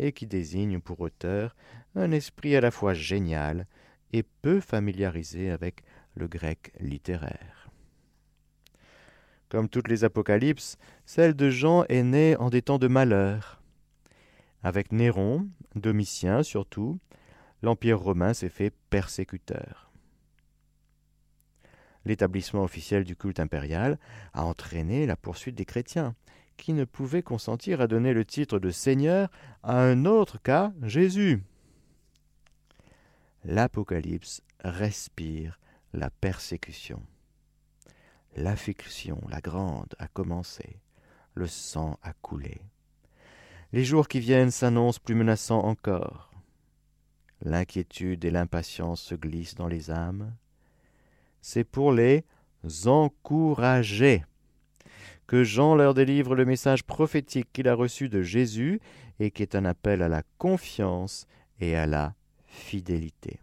et 0.00 0.10
qui 0.10 0.26
désigne 0.26 0.80
pour 0.80 0.98
auteur 0.98 1.54
un 1.94 2.10
esprit 2.10 2.56
à 2.56 2.60
la 2.60 2.72
fois 2.72 2.92
génial 2.92 3.68
et 4.12 4.24
peu 4.42 4.58
familiarisé 4.58 5.52
avec 5.52 5.84
le 6.16 6.26
grec 6.26 6.72
littéraire. 6.80 7.63
Comme 9.48 9.68
toutes 9.68 9.88
les 9.88 10.04
apocalypses, 10.04 10.76
celle 11.06 11.34
de 11.34 11.50
Jean 11.50 11.84
est 11.88 12.02
née 12.02 12.36
en 12.36 12.50
des 12.50 12.62
temps 12.62 12.78
de 12.78 12.88
malheur. 12.88 13.62
Avec 14.62 14.92
Néron, 14.92 15.48
Domitien 15.74 16.42
surtout, 16.42 16.98
l'Empire 17.62 18.00
romain 18.00 18.34
s'est 18.34 18.48
fait 18.48 18.72
persécuteur. 18.90 19.92
L'établissement 22.04 22.62
officiel 22.62 23.04
du 23.04 23.16
culte 23.16 23.40
impérial 23.40 23.98
a 24.32 24.44
entraîné 24.44 25.06
la 25.06 25.16
poursuite 25.16 25.54
des 25.54 25.64
chrétiens, 25.64 26.14
qui 26.56 26.72
ne 26.72 26.84
pouvaient 26.84 27.22
consentir 27.22 27.80
à 27.80 27.86
donner 27.86 28.12
le 28.12 28.24
titre 28.24 28.58
de 28.58 28.70
Seigneur 28.70 29.28
à 29.62 29.80
un 29.80 30.04
autre 30.04 30.40
qu'à 30.40 30.72
Jésus. 30.82 31.42
L'Apocalypse 33.44 34.42
respire 34.62 35.58
la 35.92 36.10
persécution. 36.10 37.02
L'affection, 38.36 39.20
la 39.28 39.40
grande, 39.40 39.94
a 39.98 40.08
commencé. 40.08 40.80
Le 41.34 41.46
sang 41.46 41.98
a 42.02 42.12
coulé. 42.14 42.60
Les 43.72 43.84
jours 43.84 44.08
qui 44.08 44.20
viennent 44.20 44.50
s'annoncent 44.50 45.00
plus 45.02 45.14
menaçants 45.14 45.64
encore. 45.64 46.30
L'inquiétude 47.42 48.24
et 48.24 48.30
l'impatience 48.30 49.00
se 49.02 49.14
glissent 49.14 49.54
dans 49.54 49.68
les 49.68 49.90
âmes. 49.90 50.34
C'est 51.42 51.64
pour 51.64 51.92
les 51.92 52.24
encourager 52.86 54.24
que 55.26 55.44
Jean 55.44 55.74
leur 55.74 55.94
délivre 55.94 56.34
le 56.34 56.44
message 56.44 56.84
prophétique 56.84 57.48
qu'il 57.52 57.68
a 57.68 57.74
reçu 57.74 58.08
de 58.08 58.22
Jésus 58.22 58.80
et 59.20 59.30
qui 59.30 59.42
est 59.42 59.54
un 59.54 59.64
appel 59.64 60.02
à 60.02 60.08
la 60.08 60.22
confiance 60.38 61.26
et 61.60 61.76
à 61.76 61.86
la 61.86 62.14
fidélité. 62.46 63.40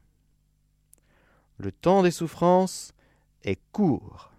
Le 1.58 1.72
temps 1.72 2.04
des 2.04 2.12
souffrances 2.12 2.94
est 3.44 3.60
court. 3.72 4.31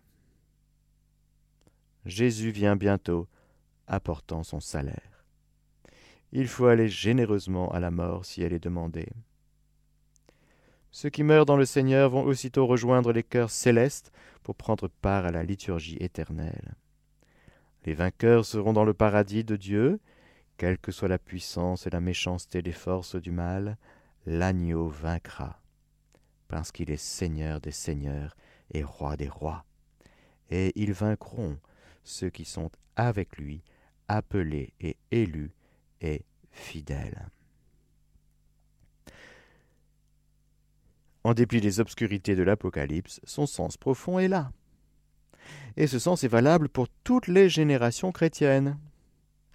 Jésus 2.04 2.50
vient 2.50 2.76
bientôt, 2.76 3.28
apportant 3.86 4.42
son 4.42 4.60
salaire. 4.60 5.24
Il 6.32 6.48
faut 6.48 6.66
aller 6.66 6.88
généreusement 6.88 7.70
à 7.72 7.80
la 7.80 7.90
mort 7.90 8.24
si 8.24 8.42
elle 8.42 8.52
est 8.52 8.62
demandée. 8.62 9.08
Ceux 10.90 11.10
qui 11.10 11.22
meurent 11.22 11.46
dans 11.46 11.56
le 11.56 11.64
Seigneur 11.64 12.10
vont 12.10 12.24
aussitôt 12.24 12.66
rejoindre 12.66 13.12
les 13.12 13.22
cœurs 13.22 13.50
célestes 13.50 14.12
pour 14.42 14.56
prendre 14.56 14.88
part 14.88 15.26
à 15.26 15.30
la 15.30 15.42
liturgie 15.42 15.96
éternelle. 16.00 16.74
Les 17.84 17.94
vainqueurs 17.94 18.44
seront 18.44 18.72
dans 18.72 18.84
le 18.84 18.94
paradis 18.94 19.44
de 19.44 19.56
Dieu, 19.56 20.00
quelle 20.56 20.78
que 20.78 20.92
soit 20.92 21.08
la 21.08 21.18
puissance 21.18 21.86
et 21.86 21.90
la 21.90 22.00
méchanceté 22.00 22.62
des 22.62 22.72
forces 22.72 23.16
du 23.16 23.30
mal, 23.30 23.78
l'agneau 24.26 24.86
vaincra, 24.88 25.60
parce 26.48 26.70
qu'il 26.72 26.90
est 26.90 26.96
Seigneur 26.96 27.60
des 27.60 27.72
seigneurs 27.72 28.36
et 28.70 28.84
roi 28.84 29.16
des 29.16 29.28
rois. 29.28 29.64
Et 30.50 30.72
ils 30.76 30.92
vaincront 30.92 31.58
ceux 32.02 32.30
qui 32.30 32.44
sont 32.44 32.70
avec 32.96 33.36
lui, 33.38 33.62
appelés 34.08 34.72
et 34.80 34.96
élus 35.10 35.52
et 36.00 36.24
fidèles. 36.50 37.28
En 41.24 41.34
dépit 41.34 41.60
des 41.60 41.78
obscurités 41.78 42.34
de 42.34 42.42
l'Apocalypse, 42.42 43.20
son 43.24 43.46
sens 43.46 43.76
profond 43.76 44.18
est 44.18 44.28
là. 44.28 44.50
Et 45.76 45.86
ce 45.86 45.98
sens 45.98 46.24
est 46.24 46.28
valable 46.28 46.68
pour 46.68 46.88
toutes 47.04 47.28
les 47.28 47.48
générations 47.48 48.12
chrétiennes. 48.12 48.78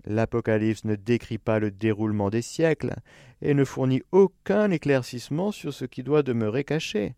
L'Apocalypse 0.05 0.85
ne 0.85 0.95
décrit 0.95 1.37
pas 1.37 1.59
le 1.59 1.69
déroulement 1.69 2.29
des 2.29 2.41
siècles 2.41 2.95
et 3.41 3.53
ne 3.53 3.65
fournit 3.65 4.01
aucun 4.13 4.71
éclaircissement 4.71 5.51
sur 5.51 5.73
ce 5.73 5.83
qui 5.83 6.03
doit 6.03 6.23
demeurer 6.23 6.63
caché. 6.63 7.15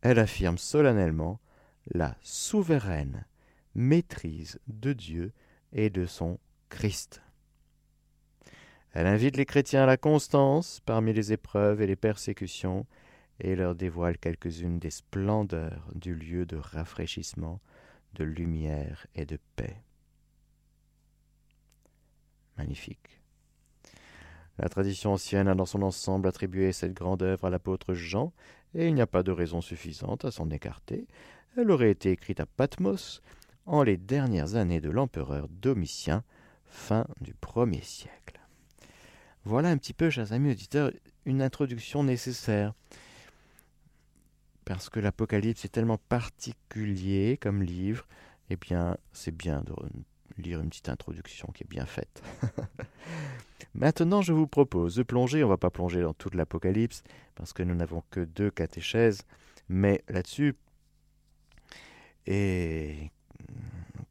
Elle 0.00 0.18
affirme 0.18 0.58
solennellement 0.58 1.40
la 1.92 2.16
souveraine 2.22 3.24
maîtrise 3.74 4.58
de 4.66 4.92
Dieu 4.92 5.32
et 5.72 5.90
de 5.90 6.06
son 6.06 6.38
Christ. 6.68 7.22
Elle 8.92 9.06
invite 9.06 9.36
les 9.36 9.46
chrétiens 9.46 9.82
à 9.82 9.86
la 9.86 9.96
constance 9.96 10.80
parmi 10.84 11.12
les 11.12 11.32
épreuves 11.32 11.80
et 11.80 11.86
les 11.86 11.96
persécutions 11.96 12.86
et 13.40 13.54
leur 13.54 13.74
dévoile 13.74 14.18
quelques-unes 14.18 14.78
des 14.78 14.90
splendeurs 14.90 15.88
du 15.94 16.14
lieu 16.14 16.46
de 16.46 16.56
rafraîchissement, 16.56 17.60
de 18.14 18.24
lumière 18.24 19.06
et 19.14 19.26
de 19.26 19.38
paix. 19.54 19.82
Magnifique. 22.56 23.20
La 24.58 24.68
tradition 24.68 25.12
ancienne 25.12 25.46
a 25.46 25.54
dans 25.54 25.66
son 25.66 25.82
ensemble 25.82 26.26
attribué 26.26 26.72
cette 26.72 26.94
grande 26.94 27.22
œuvre 27.22 27.44
à 27.44 27.50
l'apôtre 27.50 27.94
Jean, 27.94 28.32
et 28.74 28.88
il 28.88 28.94
n'y 28.94 29.00
a 29.00 29.06
pas 29.06 29.22
de 29.22 29.30
raison 29.30 29.60
suffisante 29.60 30.24
à 30.24 30.32
s'en 30.32 30.50
écarter. 30.50 31.06
Elle 31.60 31.72
aurait 31.72 31.90
été 31.90 32.12
écrite 32.12 32.38
à 32.38 32.46
Patmos 32.46 33.20
en 33.66 33.82
les 33.82 33.96
dernières 33.96 34.54
années 34.54 34.80
de 34.80 34.90
l'empereur 34.90 35.48
Domitien, 35.48 36.22
fin 36.66 37.04
du 37.20 37.34
premier 37.34 37.80
siècle. 37.80 38.38
Voilà 39.44 39.70
un 39.70 39.76
petit 39.76 39.92
peu, 39.92 40.08
chers 40.08 40.32
amis 40.32 40.52
auditeurs, 40.52 40.92
une 41.24 41.42
introduction 41.42 42.04
nécessaire. 42.04 42.74
Parce 44.66 44.88
que 44.88 45.00
l'Apocalypse 45.00 45.64
est 45.64 45.70
tellement 45.70 45.98
particulier 46.08 47.36
comme 47.42 47.64
livre, 47.64 48.06
eh 48.50 48.56
bien, 48.56 48.96
c'est 49.12 49.36
bien 49.36 49.62
de 49.62 49.74
lire 50.40 50.60
une 50.60 50.68
petite 50.68 50.90
introduction 50.90 51.48
qui 51.52 51.64
est 51.64 51.68
bien 51.68 51.86
faite. 51.86 52.22
Maintenant, 53.74 54.22
je 54.22 54.32
vous 54.32 54.46
propose 54.46 54.94
de 54.94 55.02
plonger, 55.02 55.42
on 55.42 55.48
ne 55.48 55.52
va 55.54 55.56
pas 55.56 55.70
plonger 55.70 56.02
dans 56.02 56.14
toute 56.14 56.36
l'Apocalypse, 56.36 57.02
parce 57.34 57.52
que 57.52 57.64
nous 57.64 57.74
n'avons 57.74 58.04
que 58.12 58.20
deux 58.20 58.52
catéchèses, 58.52 59.22
mais 59.68 60.04
là-dessus, 60.08 60.54
et 62.28 63.10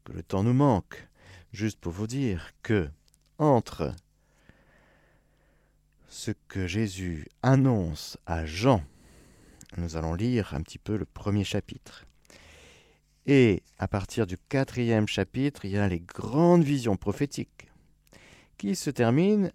que 0.04 0.12
le 0.12 0.24
temps 0.24 0.42
nous 0.42 0.52
manque, 0.52 1.08
juste 1.52 1.78
pour 1.78 1.92
vous 1.92 2.08
dire 2.08 2.50
que 2.62 2.90
entre 3.38 3.94
ce 6.08 6.32
que 6.48 6.66
Jésus 6.66 7.28
annonce 7.42 8.18
à 8.26 8.44
Jean, 8.44 8.82
nous 9.76 9.96
allons 9.96 10.14
lire 10.14 10.52
un 10.54 10.62
petit 10.62 10.78
peu 10.78 10.96
le 10.96 11.04
premier 11.04 11.44
chapitre. 11.44 12.06
Et 13.26 13.62
à 13.78 13.86
partir 13.86 14.26
du 14.26 14.36
quatrième 14.36 15.06
chapitre, 15.06 15.64
il 15.64 15.70
y 15.70 15.78
a 15.78 15.86
les 15.86 16.00
grandes 16.00 16.64
visions 16.64 16.96
prophétiques 16.96 17.70
qui 18.56 18.74
se 18.74 18.90
terminent 18.90 19.50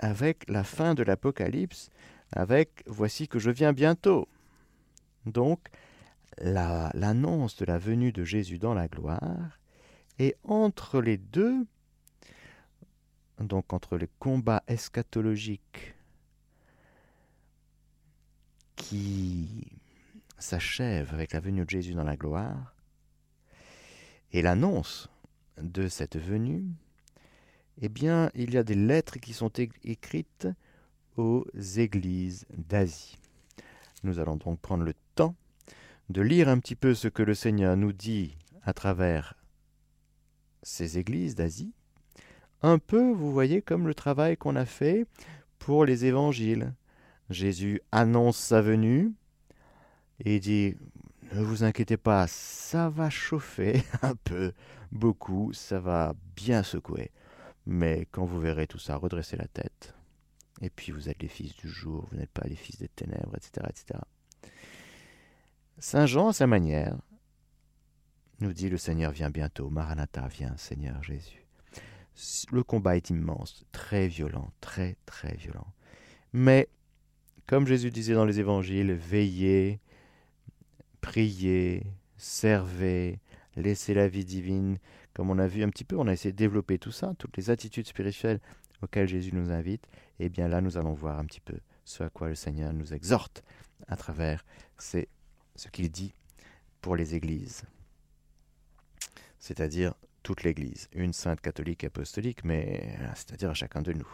avec 0.00 0.50
la 0.50 0.64
fin 0.64 0.94
de 0.94 1.04
l'Apocalypse, 1.04 1.90
avec 2.32 2.82
Voici 2.86 3.28
que 3.28 3.38
je 3.38 3.52
viens 3.52 3.72
bientôt. 3.72 4.26
Donc, 5.26 5.60
l'annonce 6.38 7.56
de 7.56 7.64
la 7.64 7.78
venue 7.78 8.12
de 8.12 8.24
Jésus 8.24 8.58
dans 8.58 8.74
la 8.74 8.88
gloire, 8.88 9.58
et 10.18 10.36
entre 10.44 11.00
les 11.00 11.16
deux, 11.16 11.66
donc 13.38 13.72
entre 13.72 13.96
les 13.96 14.08
combats 14.18 14.62
eschatologiques 14.66 15.94
qui 18.76 19.66
s'achèvent 20.38 21.12
avec 21.14 21.32
la 21.32 21.40
venue 21.40 21.64
de 21.64 21.70
Jésus 21.70 21.94
dans 21.94 22.04
la 22.04 22.16
gloire, 22.16 22.74
et 24.32 24.42
l'annonce 24.42 25.08
de 25.58 25.88
cette 25.88 26.16
venue, 26.18 26.64
eh 27.80 27.88
bien, 27.88 28.30
il 28.34 28.54
y 28.54 28.58
a 28.58 28.62
des 28.62 28.74
lettres 28.74 29.18
qui 29.18 29.32
sont 29.32 29.50
écrites 29.84 30.48
aux 31.16 31.46
églises 31.76 32.46
d'Asie. 32.56 33.18
Nous 34.02 34.18
allons 34.18 34.36
donc 34.36 34.60
prendre 34.60 34.84
le 34.84 34.94
de 36.10 36.22
lire 36.22 36.48
un 36.48 36.58
petit 36.58 36.76
peu 36.76 36.94
ce 36.94 37.08
que 37.08 37.22
le 37.22 37.34
Seigneur 37.34 37.76
nous 37.76 37.92
dit 37.92 38.36
à 38.62 38.72
travers 38.72 39.34
ces 40.62 40.98
églises 40.98 41.34
d'Asie, 41.34 41.72
un 42.62 42.78
peu, 42.78 43.12
vous 43.12 43.32
voyez, 43.32 43.62
comme 43.62 43.86
le 43.86 43.94
travail 43.94 44.36
qu'on 44.36 44.56
a 44.56 44.64
fait 44.64 45.06
pour 45.58 45.84
les 45.84 46.06
évangiles. 46.06 46.74
Jésus 47.30 47.80
annonce 47.92 48.38
sa 48.38 48.60
venue 48.60 49.12
et 50.24 50.40
dit 50.40 50.74
Ne 51.32 51.42
vous 51.42 51.64
inquiétez 51.64 51.96
pas, 51.96 52.26
ça 52.26 52.88
va 52.88 53.10
chauffer 53.10 53.82
un 54.02 54.14
peu, 54.14 54.52
beaucoup, 54.92 55.52
ça 55.52 55.80
va 55.80 56.14
bien 56.36 56.62
secouer. 56.62 57.10
Mais 57.66 58.06
quand 58.10 58.24
vous 58.24 58.40
verrez 58.40 58.66
tout 58.66 58.78
ça, 58.78 58.96
redressez 58.96 59.36
la 59.36 59.48
tête. 59.48 59.94
Et 60.60 60.70
puis 60.70 60.92
vous 60.92 61.08
êtes 61.08 61.22
les 61.22 61.28
fils 61.28 61.54
du 61.56 61.68
jour, 61.68 62.06
vous 62.10 62.16
n'êtes 62.16 62.30
pas 62.30 62.46
les 62.46 62.56
fils 62.56 62.78
des 62.78 62.88
ténèbres, 62.88 63.34
etc. 63.36 63.66
etc. 63.68 64.00
Saint 65.86 66.06
Jean, 66.06 66.28
à 66.28 66.32
sa 66.32 66.46
manière, 66.46 66.96
nous 68.40 68.54
dit 68.54 68.70
le 68.70 68.78
Seigneur 68.78 69.12
vient 69.12 69.28
bientôt, 69.28 69.68
Maranatha, 69.68 70.26
vient, 70.28 70.56
Seigneur 70.56 71.02
Jésus. 71.02 71.44
Le 72.50 72.62
combat 72.62 72.96
est 72.96 73.10
immense, 73.10 73.66
très 73.70 74.08
violent, 74.08 74.50
très 74.62 74.96
très 75.04 75.34
violent. 75.34 75.66
Mais, 76.32 76.70
comme 77.46 77.66
Jésus 77.66 77.90
disait 77.90 78.14
dans 78.14 78.24
les 78.24 78.40
évangiles, 78.40 78.94
veillez, 78.94 79.78
priez, 81.02 81.86
servez, 82.16 83.20
laissez 83.54 83.92
la 83.92 84.08
vie 84.08 84.24
divine. 84.24 84.78
Comme 85.12 85.28
on 85.28 85.38
a 85.38 85.46
vu 85.46 85.62
un 85.62 85.68
petit 85.68 85.84
peu, 85.84 85.98
on 85.98 86.06
a 86.06 86.14
essayé 86.14 86.32
de 86.32 86.38
développer 86.38 86.78
tout 86.78 86.92
ça, 86.92 87.12
toutes 87.18 87.36
les 87.36 87.50
attitudes 87.50 87.86
spirituelles 87.86 88.40
auxquelles 88.80 89.08
Jésus 89.08 89.34
nous 89.34 89.50
invite. 89.50 89.86
Et 90.18 90.30
bien 90.30 90.48
là, 90.48 90.62
nous 90.62 90.78
allons 90.78 90.94
voir 90.94 91.18
un 91.18 91.26
petit 91.26 91.42
peu 91.42 91.58
ce 91.84 92.04
à 92.04 92.08
quoi 92.08 92.30
le 92.30 92.36
Seigneur 92.36 92.72
nous 92.72 92.94
exhorte 92.94 93.44
à 93.86 93.96
travers 93.96 94.46
ce 95.56 95.68
qu'il 95.68 95.90
dit 95.90 96.14
pour 96.80 96.96
les 96.96 97.14
églises 97.14 97.64
c'est-à-dire 99.44 99.92
toute 100.22 100.42
l'Église, 100.42 100.88
une 100.94 101.12
sainte 101.12 101.42
catholique 101.42 101.84
apostolique, 101.84 102.44
mais 102.44 102.96
c'est-à-dire 103.14 103.50
à 103.50 103.54
chacun 103.54 103.82
de 103.82 103.92
nous. 103.92 104.08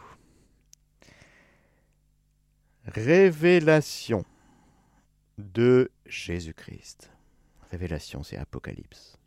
Révélation 2.85 4.24
de 5.38 5.88
Jésus-Christ. 6.07 7.12
Révélation, 7.70 8.24
c'est 8.24 8.38
Apocalypse. 8.38 9.18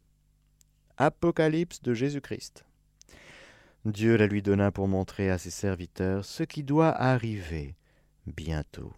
Apocalypse 0.98 1.82
de 1.82 1.94
Jésus-Christ. 1.94 2.66
Dieu 3.86 4.18
la 4.18 4.28
lui 4.28 4.42
donna 4.42 4.72
pour 4.72 4.90
montrer 4.90 5.30
à 5.30 5.38
ses 5.38 5.52
serviteurs 5.52 6.26
ce 6.26 6.44
qui 6.44 6.64
doit 6.64 6.92
arriver 6.92 7.76
bientôt. 8.28 8.92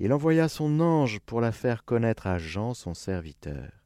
Il 0.00 0.12
envoya 0.12 0.48
son 0.48 0.80
ange 0.80 1.20
pour 1.20 1.40
la 1.40 1.52
faire 1.52 1.84
connaître 1.84 2.26
à 2.26 2.38
Jean, 2.38 2.74
son 2.74 2.94
serviteur 2.94 3.84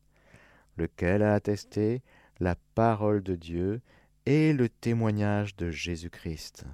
lequel 0.78 1.22
a 1.22 1.34
attesté 1.34 2.02
la 2.40 2.54
parole 2.74 3.22
de 3.22 3.34
Dieu 3.34 3.82
et 4.24 4.52
le 4.52 4.68
témoignage 4.68 5.56
de 5.56 5.70
Jésus-Christ. 5.70 6.64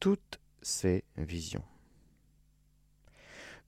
Toutes 0.00 0.40
ces 0.62 1.04
visions. 1.16 1.64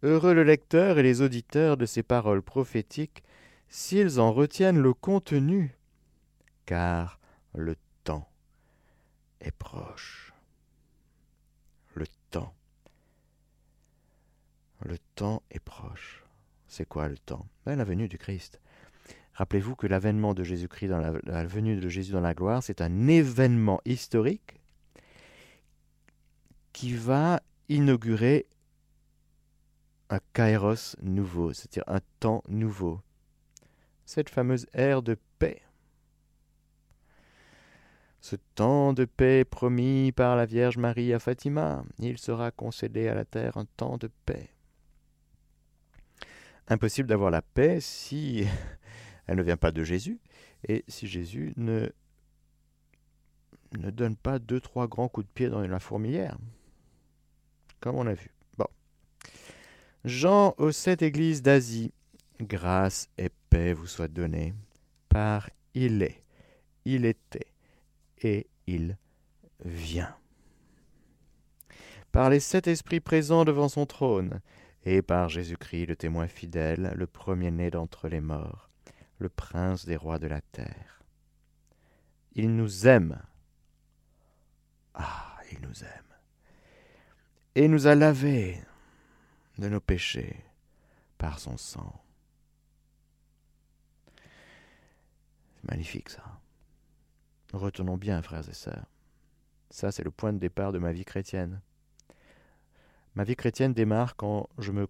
Heureux 0.03 0.35
le 0.35 0.45
lecteur 0.45 0.99
et 0.99 1.03
les 1.03 1.23
auditeurs 1.23 1.77
de 1.77 1.87
ces 1.87 2.03
paroles 2.03 2.43
prophétiques 2.43 3.23
s'ils 3.69 4.21
en 4.21 4.33
retiennent 4.33 4.81
le 4.81 4.95
contenu, 4.95 5.77
car 6.67 7.21
le 7.55 7.77
temps 8.05 8.29
est 9.41 9.57
proche. 9.57 10.33
Le 11.95 12.07
temps. 12.31 12.55
Le 14.81 14.99
temps 15.15 15.43
est 15.51 15.61
proche. 15.61 16.25
C'est 16.67 16.87
quoi 16.87 17.09
le 17.09 17.19
temps? 17.19 17.47
Ben, 17.65 17.77
La 17.77 17.85
venue 17.85 18.09
du 18.09 18.19
Christ. 18.19 18.61
Rappelez-vous 19.35 19.77
que 19.77 19.87
l'avènement 19.87 20.35
de 20.35 20.43
Jésus-Christ 20.43 20.89
dans 20.89 20.99
la, 20.99 21.47
venue 21.47 21.77
de 21.77 21.89
Jésus 21.89 22.13
dans 22.13 22.21
la 22.21 22.35
gloire, 22.35 22.63
c'est 22.63 22.81
un 22.81 23.07
événement 23.07 23.81
historique 23.85 24.61
qui 26.73 26.95
va 26.95 27.41
inaugurer 27.69 28.47
un 30.11 30.19
kairos 30.33 30.97
nouveau, 31.03 31.53
c'est-à-dire 31.53 31.85
un 31.87 32.01
temps 32.19 32.43
nouveau. 32.49 33.01
Cette 34.07 34.29
fameuse 34.29 34.67
ère 34.73 35.03
de 35.03 35.17
paix. 35.39 35.63
Ce 38.21 38.35
temps 38.57 38.93
de 38.93 39.05
paix 39.05 39.45
promis 39.45 40.11
par 40.11 40.35
la 40.35 40.47
Vierge 40.47 40.79
Marie 40.79 41.15
à 41.15 41.21
Fatima, 41.21 41.85
il 42.01 42.19
sera 42.19 42.51
concédé 42.51 43.07
à 43.07 43.15
la 43.15 43.25
terre 43.25 43.57
un 43.57 43.67
temps 43.77 43.99
de 43.99 44.11
paix. 44.27 44.51
Impossible 46.69 47.09
d'avoir 47.09 47.31
la 47.31 47.43
paix 47.43 47.81
si 47.81 48.47
elle 49.27 49.37
ne 49.37 49.43
vient 49.43 49.57
pas 49.57 49.73
de 49.73 49.83
Jésus. 49.85 50.21
Et 50.67 50.85
si 50.89 51.07
Jésus 51.07 51.53
ne, 51.57 51.89
ne 53.79 53.91
donne 53.91 54.17
pas 54.17 54.39
deux, 54.39 54.61
trois 54.61 54.87
grands 54.87 55.09
coups 55.09 55.27
de 55.27 55.33
pied 55.33 55.49
dans 55.49 55.61
la 55.61 55.79
fourmilière, 55.79 56.37
comme 57.81 57.97
on 57.97 58.07
a 58.07 58.15
vu. 58.15 58.31
Bon. 58.57 58.67
Jean 60.05 60.55
aux 60.59 60.73
sept 60.73 61.03
églises 61.03 61.43
d'Asie, 61.43 61.93
grâce 62.41 63.09
et 63.19 63.31
paix 63.51 63.73
vous 63.73 63.87
soient 63.87 64.09
données, 64.09 64.55
par 65.09 65.49
il 65.75 66.03
est, 66.03 66.23
il 66.85 67.05
était, 67.05 67.47
et 68.23 68.47
il 68.67 68.97
vient. 69.65 70.15
Par 72.11 72.31
les 72.31 72.41
sept 72.41 72.67
esprits 72.67 73.01
présents 73.01 73.45
devant 73.45 73.69
son 73.69 73.87
trône, 73.87 74.41
et 74.91 75.03
par 75.03 75.29
Jésus-Christ, 75.29 75.85
le 75.85 75.97
témoin 75.97 76.29
fidèle, 76.29 76.95
le 76.97 77.07
premier-né 77.07 77.71
d'entre 77.71 78.09
les 78.09 78.23
morts, 78.23 78.71
le 79.19 79.29
prince 79.29 79.85
des 79.85 79.97
rois 79.97 80.19
de 80.19 80.27
la 80.27 80.41
terre. 80.41 81.03
Il 82.33 82.57
nous 82.57 82.87
aime 82.87 83.21
Ah, 84.95 85.37
il 85.53 85.61
nous 85.61 85.85
aime. 85.85 86.15
Et 87.55 87.69
nous 87.69 87.87
a 87.87 87.95
lavés 87.95 88.63
de 89.59 89.69
nos 89.69 89.81
péchés 89.81 90.43
par 91.19 91.39
son 91.39 91.59
sang. 91.59 92.03
C'est 95.55 95.71
magnifique 95.71 96.09
ça. 96.09 96.41
Retenons 97.53 97.99
bien, 97.99 98.23
frères 98.23 98.49
et 98.49 98.55
sœurs. 98.55 98.87
Ça, 99.69 99.93
c'est 99.93 100.05
le 100.05 100.11
point 100.11 100.33
de 100.33 100.39
départ 100.39 100.73
de 100.73 100.79
ma 100.79 100.93
vie 100.93 101.05
chrétienne. 101.05 101.61
Ma 103.19 103.25
vie 103.25 103.35
chrétienne 103.35 103.73
démarre 103.73 104.15
quand 104.15 104.49
je 104.59 104.71
me, 104.71 104.87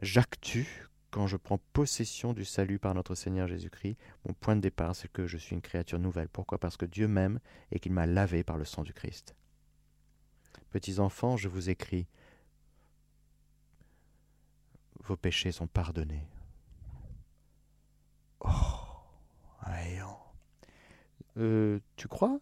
j'actue, 0.00 0.88
quand 1.12 1.28
je 1.28 1.36
prends 1.36 1.60
possession 1.72 2.32
du 2.32 2.44
salut 2.44 2.80
par 2.80 2.94
notre 2.94 3.14
Seigneur 3.14 3.46
Jésus-Christ. 3.46 3.96
Mon 4.24 4.34
point 4.34 4.56
de 4.56 4.60
départ, 4.60 4.96
c'est 4.96 5.06
que 5.12 5.28
je 5.28 5.36
suis 5.36 5.54
une 5.54 5.62
créature 5.62 6.00
nouvelle. 6.00 6.28
Pourquoi? 6.28 6.58
Parce 6.58 6.76
que 6.76 6.84
Dieu 6.84 7.06
m'aime 7.06 7.38
et 7.70 7.78
qu'il 7.78 7.92
m'a 7.92 8.06
lavé 8.06 8.42
par 8.42 8.58
le 8.58 8.64
sang 8.64 8.82
du 8.82 8.92
Christ. 8.92 9.36
Petits 10.72 10.98
enfants, 10.98 11.36
je 11.36 11.46
vous 11.46 11.70
écris, 11.70 12.08
vos 15.04 15.16
péchés 15.16 15.52
sont 15.52 15.68
pardonnés. 15.68 16.26
Oh, 18.40 18.48
voyons. 19.64 20.16
Euh, 21.36 21.78
tu 21.94 22.08
crois? 22.08 22.40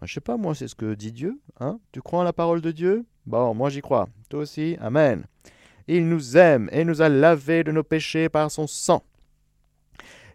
Ben, 0.00 0.06
Je 0.06 0.14
sais 0.14 0.20
pas, 0.20 0.36
moi, 0.36 0.54
c'est 0.54 0.68
ce 0.68 0.74
que 0.74 0.94
dit 0.94 1.12
Dieu. 1.12 1.40
Hein 1.60 1.78
tu 1.92 2.00
crois 2.00 2.20
en 2.20 2.24
la 2.24 2.32
parole 2.32 2.60
de 2.60 2.70
Dieu? 2.70 3.04
Bon, 3.26 3.54
moi 3.54 3.70
j'y 3.70 3.80
crois. 3.80 4.08
Toi 4.28 4.40
aussi? 4.40 4.76
Amen. 4.80 5.24
Il 5.86 6.08
nous 6.08 6.36
aime 6.36 6.68
et 6.72 6.84
nous 6.84 7.02
a 7.02 7.08
lavés 7.08 7.64
de 7.64 7.72
nos 7.72 7.82
péchés 7.82 8.28
par 8.28 8.50
son 8.50 8.66
sang. 8.66 9.04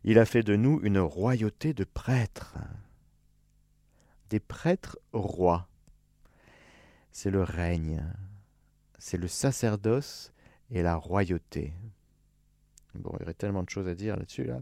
Il 0.03 0.19
a 0.19 0.25
fait 0.25 0.43
de 0.43 0.55
nous 0.55 0.79
une 0.83 0.99
royauté 0.99 1.73
de 1.73 1.83
prêtres. 1.83 2.55
Des 4.29 4.39
prêtres 4.39 4.99
rois. 5.13 5.67
C'est 7.11 7.31
le 7.31 7.41
règne, 7.41 8.03
c'est 8.99 9.17
le 9.17 9.27
sacerdoce 9.27 10.33
et 10.69 10.83
la 10.83 10.95
royauté. 10.95 11.73
Bon, 12.93 13.11
il 13.15 13.21
y 13.21 13.23
aurait 13.23 13.33
tellement 13.33 13.63
de 13.63 13.69
choses 13.69 13.87
à 13.87 13.95
dire 13.95 14.17
là-dessus. 14.17 14.43
Là. 14.43 14.59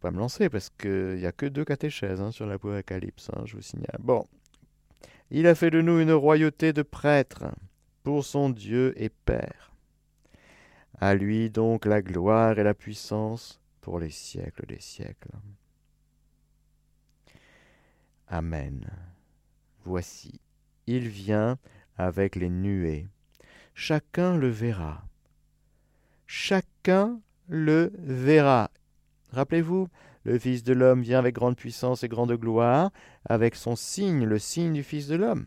Pas 0.00 0.10
me 0.10 0.18
lancer 0.18 0.48
parce 0.48 0.70
qu'il 0.70 1.16
n'y 1.16 1.26
a 1.26 1.32
que 1.32 1.46
deux 1.46 1.64
catéchèses 1.64 2.20
hein, 2.20 2.30
sur 2.30 2.46
l'Apocalypse, 2.46 3.30
hein, 3.34 3.42
je 3.44 3.56
vous 3.56 3.62
signale. 3.62 3.98
Bon. 4.00 4.26
Il 5.30 5.46
a 5.46 5.54
fait 5.54 5.70
de 5.70 5.82
nous 5.82 6.00
une 6.00 6.12
royauté 6.12 6.72
de 6.72 6.82
prêtres 6.82 7.44
pour 8.02 8.24
son 8.24 8.48
Dieu 8.48 8.94
et 8.96 9.10
Père. 9.10 9.72
À 11.00 11.14
lui 11.14 11.50
donc 11.50 11.84
la 11.84 12.00
gloire 12.00 12.58
et 12.58 12.64
la 12.64 12.74
puissance 12.74 13.60
pour 13.80 14.00
les 14.00 14.10
siècles 14.10 14.66
des 14.66 14.80
siècles. 14.80 15.32
Amen. 18.26 18.86
Voici, 19.84 20.40
il 20.86 21.08
vient 21.08 21.58
avec 21.96 22.36
les 22.36 22.50
nuées. 22.50 23.06
Chacun 23.74 24.36
le 24.36 24.48
verra. 24.48 25.04
Chacun 26.26 27.20
le 27.48 27.92
verra. 27.98 28.70
Rappelez-vous, 29.32 29.88
le 30.24 30.38
Fils 30.38 30.62
de 30.62 30.72
l'homme 30.72 31.02
vient 31.02 31.18
avec 31.18 31.34
grande 31.34 31.56
puissance 31.56 32.02
et 32.02 32.08
grande 32.08 32.32
gloire, 32.32 32.90
avec 33.24 33.54
son 33.54 33.76
signe, 33.76 34.24
le 34.24 34.38
signe 34.38 34.72
du 34.72 34.82
Fils 34.82 35.06
de 35.06 35.16
l'homme. 35.16 35.46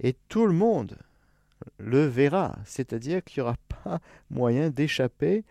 Et 0.00 0.16
tout 0.28 0.46
le 0.46 0.52
monde 0.52 0.98
le 1.78 2.06
verra, 2.06 2.58
c'est-à-dire 2.64 3.22
qu'il 3.24 3.42
n'y 3.42 3.48
aura 3.48 3.56
pas 3.68 4.00
moyen 4.30 4.70
d'échapper, 4.70 5.44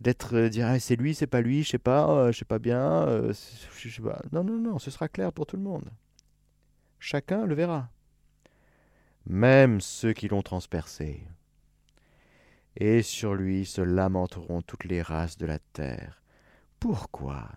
d'être 0.00 0.36
euh, 0.36 0.48
dire 0.48 0.66
ah, 0.66 0.78
c'est 0.78 0.96
lui, 0.96 1.14
c'est 1.14 1.26
pas 1.26 1.40
lui, 1.40 1.62
je 1.62 1.70
sais 1.70 1.78
pas, 1.78 2.10
euh, 2.10 2.32
je 2.32 2.38
sais 2.38 2.44
pas 2.44 2.58
bien, 2.58 2.80
euh, 3.08 3.32
je 3.76 3.88
sais 3.88 4.02
pas. 4.02 4.20
Non, 4.32 4.44
non, 4.44 4.58
non, 4.58 4.78
ce 4.78 4.90
sera 4.90 5.08
clair 5.08 5.32
pour 5.32 5.46
tout 5.46 5.56
le 5.56 5.62
monde. 5.62 5.90
Chacun 6.98 7.46
le 7.46 7.54
verra, 7.54 7.88
même 9.26 9.80
ceux 9.80 10.12
qui 10.12 10.28
l'ont 10.28 10.42
transpercé. 10.42 11.26
Et 12.76 13.02
sur 13.02 13.34
lui 13.34 13.64
se 13.64 13.80
lamenteront 13.80 14.62
toutes 14.62 14.84
les 14.84 15.02
races 15.02 15.38
de 15.38 15.46
la 15.46 15.58
terre. 15.58 16.22
Pourquoi? 16.78 17.48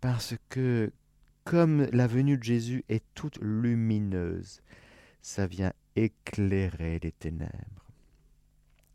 Parce 0.00 0.34
que 0.48 0.92
comme 1.44 1.86
la 1.92 2.06
venue 2.06 2.38
de 2.38 2.42
Jésus 2.42 2.84
est 2.88 3.04
toute 3.14 3.38
lumineuse, 3.40 4.62
ça 5.20 5.46
vient 5.46 5.72
éclairer 5.96 6.98
les 7.02 7.12
ténèbres. 7.12 7.84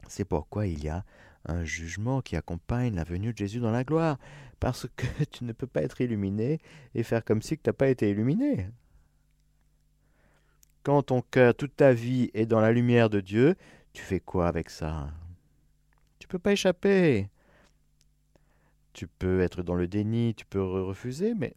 C'est 0.08 0.26
pourquoi 0.26 0.68
il 0.68 0.84
y 0.84 0.90
a 0.90 1.06
un 1.46 1.64
jugement 1.64 2.22
qui 2.22 2.36
accompagne 2.36 2.96
la 2.96 3.04
venue 3.04 3.34
de 3.34 3.38
Jésus 3.38 3.60
dans 3.60 3.72
la 3.72 3.84
gloire, 3.84 4.18
parce 4.60 4.88
que 4.96 5.06
tu 5.32 5.44
ne 5.44 5.52
peux 5.52 5.68
pas 5.68 5.84
être 5.84 6.02
illuminé 6.02 6.60
et 6.96 7.04
faire 7.04 7.24
comme 7.24 7.42
si 7.42 7.58
tu 7.58 7.64
n'as 7.68 7.74
pas 7.74 7.88
été 7.88 8.10
illuminé. 8.10 8.68
Quand 10.84 11.04
ton 11.04 11.22
cœur, 11.22 11.54
toute 11.56 11.76
ta 11.76 11.94
vie 11.94 12.32
est 12.34 12.46
dans 12.46 12.62
la 12.62 12.72
lumière 12.72 13.10
de 13.10 13.20
Dieu, 13.20 13.56
tu 14.00 14.06
fais 14.06 14.22
quoi 14.22 14.48
avec 14.48 14.70
ça? 14.70 15.12
Tu 16.20 16.28
peux 16.30 16.40
pas 16.40 16.54
échapper. 16.54 17.30
Tu 18.94 19.08
peux 19.08 19.42
être 19.42 19.62
dans 19.62 19.76
le 19.76 19.88
déni, 19.88 20.34
tu 20.36 20.46
peux 20.46 20.64
refuser, 20.64 21.34
mais 21.34 21.54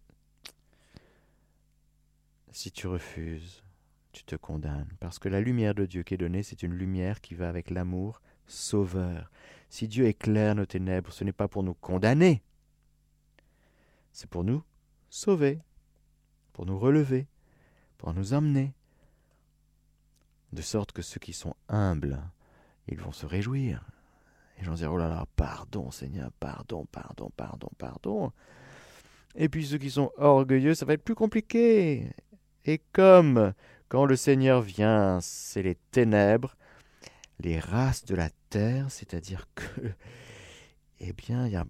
si 2.50 2.72
tu 2.72 2.88
refuses, 2.88 3.62
tu 4.11 4.24
te 4.24 4.35
condamnes, 4.35 4.92
parce 4.98 5.20
que 5.20 5.28
la 5.28 5.40
lumière 5.40 5.74
de 5.74 5.87
Dieu 5.87 6.02
qui 6.02 6.14
est 6.14 6.18
donnée, 6.18 6.42
c'est 6.42 6.64
une 6.64 6.74
lumière 6.74 7.20
qui 7.20 7.35
va 7.35 7.48
avec 7.48 7.70
l'amour 7.70 8.20
sauveur. 8.46 9.31
Si 9.70 9.87
Dieu 9.87 10.07
éclaire 10.07 10.57
nos 10.57 10.66
ténèbres, 10.66 11.12
ce 11.12 11.22
n'est 11.22 11.33
pas 11.33 11.48
pour 11.48 11.62
nous 11.62 11.74
condamner, 11.74 12.42
c'est 14.12 14.28
pour 14.28 14.42
nous 14.42 14.64
sauver, 15.11 15.61
pour 16.52 16.66
nous 16.66 16.78
relever, 16.78 17.28
pour 17.98 18.12
nous 18.12 18.35
emmener, 18.35 18.74
de 20.52 20.62
sorte 20.62 20.92
que 20.92 21.02
ceux 21.02 21.20
qui 21.20 21.32
sont 21.32 21.54
humbles, 21.68 22.20
ils 22.88 22.98
vont 22.98 23.12
se 23.12 23.26
réjouir. 23.26 23.84
Ils 24.58 24.66
vont 24.66 24.74
dire, 24.74 24.92
oh 24.92 24.96
là 24.96 25.08
là, 25.08 25.26
pardon 25.36 25.90
Seigneur, 25.90 26.30
pardon, 26.38 26.86
pardon, 26.90 27.30
pardon, 27.36 27.68
pardon. 27.78 28.32
Et 29.34 29.48
puis 29.48 29.66
ceux 29.66 29.78
qui 29.78 29.90
sont 29.90 30.10
orgueilleux, 30.18 30.74
ça 30.74 30.84
va 30.84 30.92
être 30.92 31.04
plus 31.04 31.14
compliqué. 31.14 32.10
Et 32.64 32.80
comme 32.92 33.54
quand 33.88 34.04
le 34.04 34.16
Seigneur 34.16 34.62
vient, 34.62 35.18
c'est 35.20 35.62
les 35.62 35.74
ténèbres, 35.90 36.56
les 37.40 37.58
races 37.58 38.04
de 38.04 38.14
la 38.14 38.30
terre, 38.50 38.90
c'est-à-dire 38.90 39.46
que, 39.54 39.64
eh 41.00 41.12
bien, 41.12 41.46
il 41.46 41.52
y 41.52 41.56
a 41.56 41.66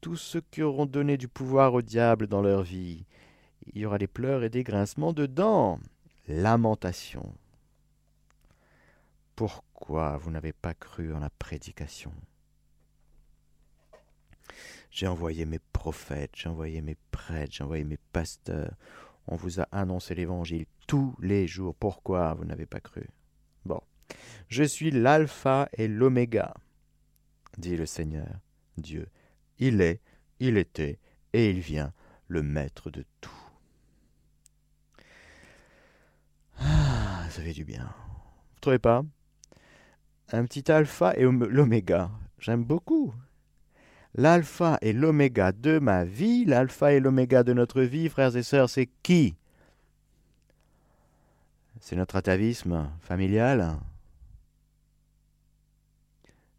tous 0.00 0.16
ceux 0.16 0.42
qui 0.50 0.62
auront 0.62 0.86
donné 0.86 1.16
du 1.16 1.28
pouvoir 1.28 1.74
au 1.74 1.82
diable 1.82 2.26
dans 2.26 2.42
leur 2.42 2.62
vie. 2.62 3.06
Il 3.66 3.80
y 3.80 3.86
aura 3.86 3.98
des 3.98 4.06
pleurs 4.06 4.44
et 4.44 4.50
des 4.50 4.62
grincements 4.62 5.12
dedans. 5.12 5.78
Lamentation. 6.28 7.34
Pourquoi 9.36 10.16
vous 10.16 10.30
n'avez 10.30 10.52
pas 10.52 10.74
cru 10.74 11.12
en 11.12 11.18
la 11.18 11.30
prédication? 11.30 12.12
J'ai 14.90 15.08
envoyé 15.08 15.44
mes 15.44 15.58
prophètes, 15.58 16.32
j'ai 16.34 16.48
envoyé 16.48 16.80
mes 16.80 16.96
prêtres, 17.10 17.52
j'ai 17.52 17.64
envoyé 17.64 17.84
mes 17.84 17.98
pasteurs, 18.12 18.76
on 19.26 19.34
vous 19.34 19.60
a 19.60 19.66
annoncé 19.72 20.14
l'évangile 20.14 20.66
tous 20.86 21.16
les 21.18 21.48
jours. 21.48 21.74
Pourquoi 21.74 22.34
vous 22.34 22.44
n'avez 22.44 22.66
pas 22.66 22.80
cru? 22.80 23.08
Bon. 23.64 23.80
Je 24.48 24.62
suis 24.62 24.90
l'alpha 24.90 25.68
et 25.72 25.88
l'oméga, 25.88 26.54
dit 27.58 27.76
le 27.76 27.86
Seigneur, 27.86 28.38
Dieu. 28.76 29.08
Il 29.58 29.80
est, 29.80 30.00
il 30.38 30.58
était, 30.58 31.00
et 31.32 31.50
il 31.50 31.58
vient, 31.58 31.92
le 32.28 32.42
maître 32.42 32.90
de 32.90 33.04
tout. 33.20 33.30
Ah, 36.58 37.26
ça 37.30 37.42
fait 37.42 37.52
du 37.52 37.64
bien. 37.64 37.92
Vous 38.52 38.60
trouvez 38.60 38.78
pas? 38.78 39.02
Un 40.34 40.46
petit 40.46 40.68
alpha 40.72 41.14
et 41.16 41.22
l'oméga. 41.22 42.10
J'aime 42.40 42.64
beaucoup. 42.64 43.14
L'alpha 44.16 44.78
et 44.82 44.92
l'oméga 44.92 45.52
de 45.52 45.78
ma 45.78 46.04
vie, 46.04 46.44
l'alpha 46.44 46.92
et 46.92 46.98
l'oméga 46.98 47.44
de 47.44 47.52
notre 47.52 47.82
vie, 47.82 48.08
frères 48.08 48.34
et 48.34 48.42
sœurs, 48.42 48.68
c'est 48.68 48.88
qui? 49.04 49.36
C'est 51.78 51.94
notre 51.94 52.16
atavisme 52.16 52.90
familial. 52.98 53.76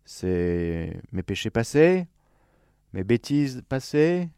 C'est 0.05 0.97
mes 1.11 1.23
péchés 1.23 1.49
passés 1.49 2.07
Mes 2.93 3.03
bêtises 3.03 3.61
passées. 3.67 4.29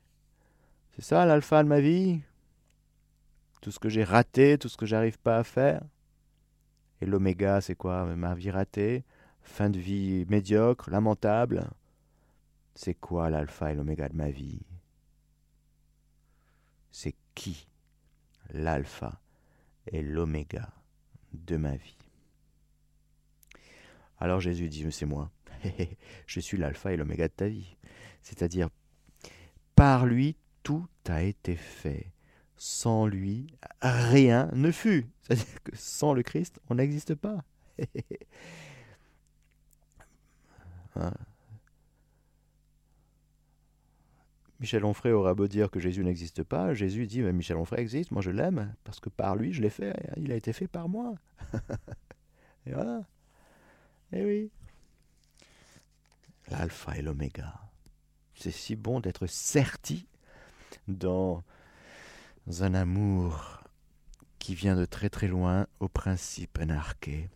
C'est 0.96 1.04
ça 1.04 1.28
l'alpha 1.28 1.62
de 1.62 1.68
ma 1.68 1.80
vie? 1.80 2.22
Tout 3.62 3.70
ce 3.70 3.78
que 3.78 3.90
j'ai 3.90 4.04
raté, 4.04 4.58
tout 4.58 4.68
ce 4.68 4.78
que 4.78 4.88
j'arrive 4.88 5.20
pas 5.20 5.38
à 5.38 5.44
faire. 5.44 5.84
Et 7.02 7.06
l'oméga, 7.06 7.62
c'est 7.62 7.76
quoi? 7.76 8.04
Ma 8.16 8.34
vie 8.34 8.50
ratée 8.50 9.04
Fin 9.48 9.70
de 9.70 9.80
vie 9.80 10.26
médiocre, 10.30 10.90
lamentable 10.92 11.68
c'est 12.78 12.94
quoi 12.94 13.32
l'alpha 13.32 13.72
et 13.72 13.76
l'oméga 13.76 14.08
de 14.08 14.16
ma 14.16 14.30
vie? 14.30 14.60
C'est 16.92 17.16
qui 17.34 17.68
l'alpha 18.52 19.20
et 19.92 20.04
l'oméga 20.04 20.72
de 21.34 21.58
ma 21.58 21.76
vie? 21.76 21.98
Alors 24.20 24.42
Jésus 24.42 24.70
dit, 24.70 24.86
c'est 24.92 25.08
moi. 25.08 25.32
je 26.28 26.40
suis 26.40 26.58
l'alpha 26.58 26.94
et 26.94 26.98
l'oméga 26.98 27.28
de 27.28 27.34
ta 27.34 27.48
vie. 27.48 27.78
C'est-à-dire, 28.22 28.70
par 29.74 30.06
lui, 30.06 30.36
tout 30.62 30.86
a 31.10 31.24
été 31.24 31.56
fait. 31.56 32.12
Sans 32.58 33.08
lui, 33.08 33.48
rien 33.82 34.52
ne 34.54 34.70
fut. 34.70 35.10
C'est-à-dire 35.24 35.64
que 35.64 35.76
sans 35.76 36.14
le 36.14 36.22
Christ, 36.22 36.60
on 36.70 36.76
n'existe 36.76 37.16
pas. 37.16 37.44
Michel 44.60 44.86
Onfray 44.86 45.12
aura 45.12 45.36
beau 45.36 45.48
dire 45.48 45.70
que 45.70 45.80
Jésus 45.80 46.04
n'existe 46.04 46.44
pas, 46.44 46.74
Jésus 46.74 47.06
dit 47.06 47.22
mais 47.22 47.34
Michel 47.34 47.58
Onfray 47.58 47.82
existe, 47.82 48.12
moi 48.12 48.22
je 48.22 48.32
l'aime, 48.32 48.74
parce 48.84 49.00
que 49.00 49.10
par 49.10 49.36
lui 49.36 49.54
je 49.54 49.62
l'ai 49.62 49.70
fait, 49.70 49.94
il 50.18 50.32
a 50.32 50.36
été 50.36 50.52
fait 50.52 50.68
par 50.68 50.90
moi. 50.90 51.14
et 52.66 52.74
voilà. 52.74 53.04
Et 54.12 54.26
oui. 54.26 54.52
L'alpha 56.50 56.98
et 56.98 57.02
l'oméga. 57.02 57.54
C'est 58.34 58.52
si 58.52 58.76
bon 58.76 59.00
d'être 59.00 59.28
certi 59.28 60.08
dans 60.88 61.44
un 62.62 62.74
amour 62.74 63.64
qui 64.40 64.56
vient 64.56 64.76
de 64.76 64.86
très 64.86 65.10
très 65.10 65.28
loin 65.28 65.68
au 65.80 65.88
principe 65.88 66.58
anarché. 66.60 67.30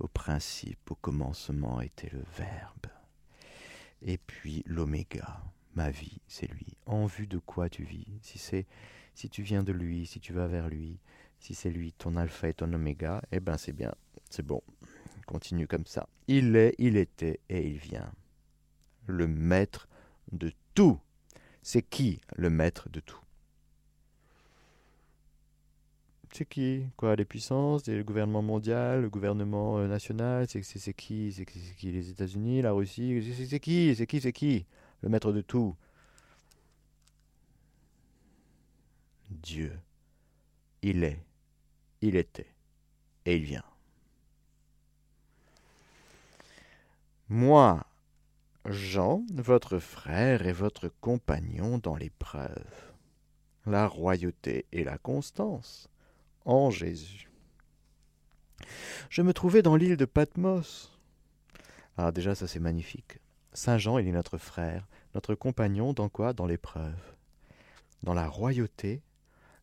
Au 0.00 0.08
principe, 0.08 0.90
au 0.90 0.94
commencement 0.94 1.82
était 1.82 2.08
le 2.10 2.24
Verbe. 2.36 2.86
Et 4.00 4.16
puis 4.16 4.62
l'oméga, 4.66 5.42
ma 5.74 5.90
vie, 5.90 6.22
c'est 6.26 6.50
lui. 6.50 6.78
En 6.86 7.04
vue 7.04 7.26
de 7.26 7.38
quoi 7.38 7.68
tu 7.68 7.84
vis? 7.84 8.06
Si 8.22 8.38
c'est 8.38 8.66
si 9.14 9.28
tu 9.28 9.42
viens 9.42 9.62
de 9.62 9.72
lui, 9.72 10.06
si 10.06 10.18
tu 10.18 10.32
vas 10.32 10.46
vers 10.46 10.70
lui, 10.70 10.98
si 11.38 11.54
c'est 11.54 11.68
lui 11.68 11.92
ton 11.92 12.16
alpha 12.16 12.48
et 12.48 12.54
ton 12.54 12.72
oméga, 12.72 13.20
eh 13.30 13.40
ben 13.40 13.58
c'est 13.58 13.74
bien, 13.74 13.94
c'est 14.30 14.44
bon. 14.44 14.62
Continue 15.26 15.66
comme 15.66 15.86
ça. 15.86 16.08
Il 16.28 16.56
est, 16.56 16.74
il 16.78 16.96
était 16.96 17.40
et 17.50 17.68
il 17.68 17.76
vient. 17.76 18.10
Le 19.06 19.28
maître 19.28 19.86
de 20.32 20.50
tout. 20.74 20.98
C'est 21.62 21.82
qui 21.82 22.22
le 22.36 22.48
maître 22.48 22.88
de 22.88 23.00
tout? 23.00 23.20
C'est 26.32 26.48
qui 26.48 26.84
Quoi 26.96 27.16
Les 27.16 27.24
puissances 27.24 27.86
Le 27.86 28.02
gouvernement 28.02 28.42
mondial 28.42 29.02
Le 29.02 29.10
gouvernement 29.10 29.78
euh, 29.78 29.86
national 29.88 30.46
C'est 30.48 30.60
qui 30.94 31.32
C'est 31.32 31.44
qui 31.44 31.92
Les 31.92 32.10
États-Unis 32.10 32.62
La 32.62 32.72
Russie 32.72 33.22
C'est 33.48 33.60
qui 33.60 33.94
C'est 33.94 34.06
qui 34.06 34.20
C'est 34.20 34.32
qui? 34.32 34.66
Le 35.02 35.08
maître 35.08 35.32
de 35.32 35.40
tout. 35.40 35.74
Dieu. 39.30 39.78
Il 40.82 41.04
est, 41.04 41.22
il 42.00 42.16
était, 42.16 42.52
et 43.26 43.36
il 43.36 43.44
vient. 43.44 43.64
Moi, 47.28 47.84
Jean, 48.66 49.24
votre 49.34 49.78
frère 49.78 50.46
et 50.46 50.52
votre 50.52 50.88
compagnon 51.00 51.78
dans 51.78 51.96
l'épreuve, 51.96 52.92
la 53.66 53.86
royauté 53.86 54.66
et 54.72 54.84
la 54.84 54.96
constance, 54.96 55.88
en 56.44 56.70
Jésus. 56.70 57.30
Je 59.08 59.22
me 59.22 59.32
trouvais 59.32 59.62
dans 59.62 59.76
l'île 59.76 59.96
de 59.96 60.04
Patmos. 60.04 60.98
Ah, 61.96 62.12
déjà, 62.12 62.34
ça 62.34 62.46
c'est 62.46 62.60
magnifique. 62.60 63.18
Saint 63.52 63.78
Jean, 63.78 63.98
il 63.98 64.06
est 64.06 64.12
notre 64.12 64.38
frère, 64.38 64.86
notre 65.14 65.34
compagnon 65.34 65.92
dans 65.92 66.08
quoi? 66.08 66.32
Dans 66.32 66.46
l'épreuve. 66.46 67.14
Dans 68.02 68.14
la 68.14 68.28
royauté 68.28 69.02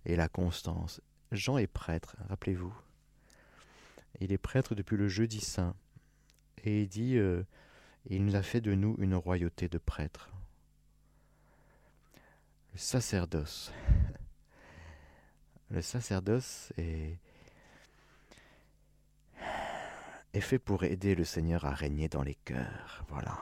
et 0.05 0.15
la 0.15 0.27
constance. 0.27 1.01
Jean 1.31 1.57
est 1.57 1.67
prêtre, 1.67 2.15
rappelez-vous. 2.29 2.73
Il 4.19 4.31
est 4.31 4.37
prêtre 4.37 4.75
depuis 4.75 4.97
le 4.97 5.07
jeudi 5.07 5.39
saint. 5.39 5.75
Et 6.63 6.83
il 6.83 6.87
dit 6.87 7.17
euh, 7.17 7.43
Il 8.09 8.25
nous 8.25 8.35
a 8.35 8.41
fait 8.41 8.61
de 8.61 8.73
nous 8.73 8.95
une 8.99 9.15
royauté 9.15 9.69
de 9.69 9.77
prêtres. 9.77 10.29
Le 12.73 12.79
sacerdoce. 12.79 13.71
Le 15.69 15.82
sacerdoce 15.82 16.71
est, 16.77 17.17
fait 20.39 20.60
pour 20.60 20.84
aider 20.84 21.13
le 21.15 21.23
Seigneur 21.23 21.65
à 21.65 21.71
régner 21.71 22.08
dans 22.08 22.23
les 22.23 22.36
cœurs. 22.36 23.03
Voilà. 23.10 23.38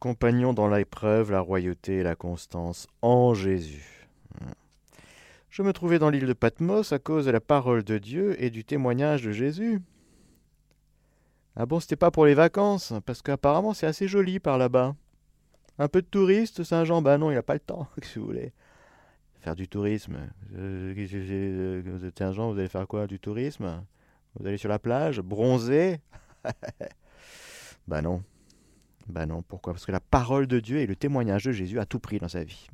Compagnon 0.00 0.52
dans 0.52 0.68
l'épreuve, 0.68 1.30
la 1.30 1.40
royauté 1.40 1.98
et 1.98 2.02
la 2.02 2.16
constance 2.16 2.88
en 3.02 3.34
Jésus. 3.34 4.08
Je 5.50 5.62
me 5.62 5.72
trouvais 5.72 5.98
dans 5.98 6.10
l'île 6.10 6.26
de 6.26 6.32
Patmos 6.32 6.92
à 6.92 6.98
cause 6.98 7.26
de 7.26 7.30
la 7.30 7.40
parole 7.40 7.84
de 7.84 7.98
Dieu 7.98 8.42
et 8.42 8.50
du 8.50 8.64
témoignage 8.64 9.22
de 9.22 9.32
Jésus. 9.32 9.80
Ah 11.54 11.64
bon, 11.64 11.80
c'était 11.80 11.96
pas 11.96 12.10
pour 12.10 12.26
les 12.26 12.34
vacances, 12.34 12.92
parce 13.06 13.22
qu'apparemment 13.22 13.72
c'est 13.72 13.86
assez 13.86 14.08
joli 14.08 14.40
par 14.40 14.58
là-bas. 14.58 14.94
Un 15.78 15.88
peu 15.88 16.00
de 16.00 16.06
touristes, 16.06 16.64
Saint-Jean 16.64 17.02
Ben 17.02 17.18
non, 17.18 17.30
il 17.30 17.34
n'a 17.34 17.42
pas 17.42 17.54
le 17.54 17.60
temps, 17.60 17.86
si 18.02 18.18
vous 18.18 18.26
voulez. 18.26 18.52
Faire 19.40 19.54
du 19.54 19.68
tourisme. 19.68 20.16
Euh, 20.54 22.10
Saint-Jean, 22.18 22.52
vous 22.52 22.58
allez 22.58 22.68
faire 22.68 22.86
quoi 22.88 23.06
Du 23.06 23.20
tourisme? 23.20 23.84
Vous 24.34 24.46
allez 24.46 24.56
sur 24.56 24.68
la 24.68 24.78
plage 24.78 25.20
Bronzer? 25.20 25.98
Ben 27.88 28.02
non. 28.02 28.24
Ben 29.06 29.26
non, 29.26 29.42
pourquoi? 29.42 29.72
Parce 29.72 29.86
que 29.86 29.92
la 29.92 30.00
parole 30.00 30.48
de 30.48 30.58
Dieu 30.58 30.78
et 30.78 30.86
le 30.86 30.96
témoignage 30.96 31.44
de 31.44 31.52
Jésus 31.52 31.78
a 31.78 31.86
tout 31.86 32.00
pris 32.00 32.18
dans 32.18 32.26
sa 32.26 32.42
vie. 32.42 32.68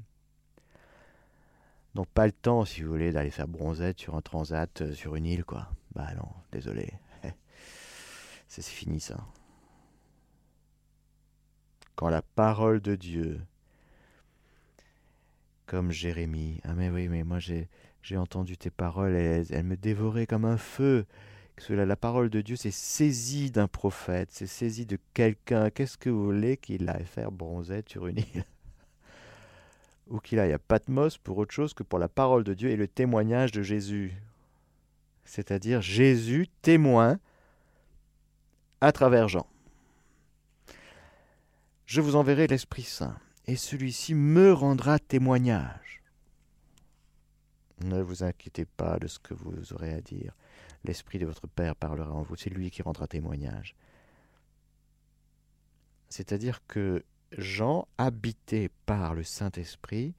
Donc 1.94 2.06
pas 2.08 2.24
le 2.24 2.32
temps, 2.32 2.64
si 2.64 2.82
vous 2.82 2.90
voulez, 2.90 3.12
d'aller 3.12 3.30
faire 3.30 3.46
bronzette 3.46 4.00
sur 4.00 4.14
un 4.14 4.22
transat, 4.22 4.80
euh, 4.80 4.94
sur 4.94 5.14
une 5.14 5.26
île, 5.26 5.44
quoi. 5.44 5.68
Bah 5.94 6.08
non, 6.16 6.28
désolé. 6.50 6.94
C'est 8.48 8.64
fini 8.64 9.00
ça 9.00 9.18
quand 12.02 12.08
la 12.08 12.22
parole 12.22 12.80
de 12.80 12.96
Dieu, 12.96 13.40
comme 15.66 15.92
Jérémie, 15.92 16.58
ah 16.64 16.74
mais 16.74 16.90
oui, 16.90 17.06
mais 17.06 17.22
moi 17.22 17.38
j'ai, 17.38 17.68
entendu 18.16 18.56
tes 18.56 18.70
paroles, 18.70 19.14
elles, 19.14 19.46
elles, 19.52 19.62
me 19.62 19.76
dévoraient 19.76 20.26
comme 20.26 20.44
un 20.44 20.56
feu. 20.56 21.06
La, 21.68 21.86
la 21.86 21.94
parole 21.94 22.28
de 22.28 22.40
Dieu, 22.40 22.56
c'est 22.56 22.72
saisi 22.72 23.52
d'un 23.52 23.68
prophète, 23.68 24.30
c'est 24.32 24.48
saisi 24.48 24.84
de 24.84 24.98
quelqu'un. 25.14 25.70
Qu'est-ce 25.70 25.96
que 25.96 26.10
vous 26.10 26.24
voulez 26.24 26.56
qu'il 26.56 26.88
aille 26.88 27.04
faire 27.04 27.30
bronzette 27.30 27.88
sur 27.88 28.08
une 28.08 28.18
île? 28.18 28.44
Ou 30.08 30.18
qu'il 30.18 30.40
aille 30.40 30.54
à 30.54 30.58
Patmos 30.58 31.18
pour 31.18 31.38
autre 31.38 31.54
chose 31.54 31.72
que 31.72 31.84
pour 31.84 32.00
la 32.00 32.08
parole 32.08 32.42
de 32.42 32.52
Dieu 32.52 32.70
et 32.70 32.76
le 32.76 32.88
témoignage 32.88 33.52
de 33.52 33.62
Jésus. 33.62 34.12
C'est-à-dire 35.24 35.80
Jésus 35.82 36.48
témoin 36.62 37.20
à 38.80 38.90
travers 38.90 39.28
Jean 39.28 39.46
je 41.86 42.00
vous 42.00 42.16
enverrai 42.16 42.46
l'Esprit 42.46 42.82
Saint, 42.82 43.18
et 43.46 43.56
celui-ci 43.56 44.14
me 44.14 44.52
rendra 44.52 44.98
témoignage. 44.98 46.02
Ne 47.84 48.00
vous 48.00 48.22
inquiétez 48.22 48.64
pas 48.64 48.98
de 48.98 49.08
ce 49.08 49.18
que 49.18 49.34
vous 49.34 49.72
aurez 49.72 49.92
à 49.92 50.00
dire. 50.00 50.34
L'Esprit 50.84 51.18
de 51.18 51.26
votre 51.26 51.46
Père 51.46 51.76
parlera 51.76 52.12
en 52.12 52.22
vous, 52.22 52.36
c'est 52.36 52.50
lui 52.50 52.70
qui 52.70 52.82
rendra 52.82 53.06
témoignage. 53.06 53.74
C'est-à-dire 56.08 56.60
que 56.66 57.04
Jean, 57.38 57.88
habité 57.98 58.68
par 58.86 59.14
le 59.14 59.22
Saint-Esprit, 59.22 60.14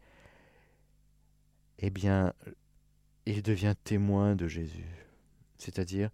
eh 1.80 1.89
bien, 1.89 2.34
il 3.26 3.43
devient 3.43 3.76
témoin 3.84 4.36
de 4.36 4.47
Jésus. 4.47 5.08
C'est-à-dire, 5.58 6.10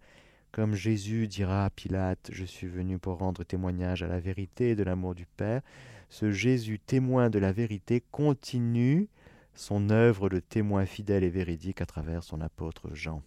comme 0.52 0.74
Jésus 0.74 1.28
dira 1.28 1.64
à 1.64 1.70
Pilate, 1.70 2.30
je 2.32 2.44
suis 2.44 2.66
venu 2.66 2.98
pour 2.98 3.18
rendre 3.18 3.44
témoignage 3.44 4.02
à 4.02 4.08
la 4.08 4.20
vérité 4.20 4.74
de 4.74 4.82
l'amour 4.82 5.14
du 5.14 5.26
Père, 5.26 5.62
ce 6.08 6.32
Jésus 6.32 6.78
témoin 6.78 7.30
de 7.30 7.38
la 7.38 7.52
vérité 7.52 8.02
continue 8.10 9.08
son 9.54 9.90
œuvre 9.90 10.28
de 10.28 10.40
témoin 10.40 10.86
fidèle 10.86 11.22
et 11.22 11.30
véridique 11.30 11.80
à 11.80 11.86
travers 11.86 12.24
son 12.24 12.40
apôtre 12.40 12.90
Jean. 12.94 13.22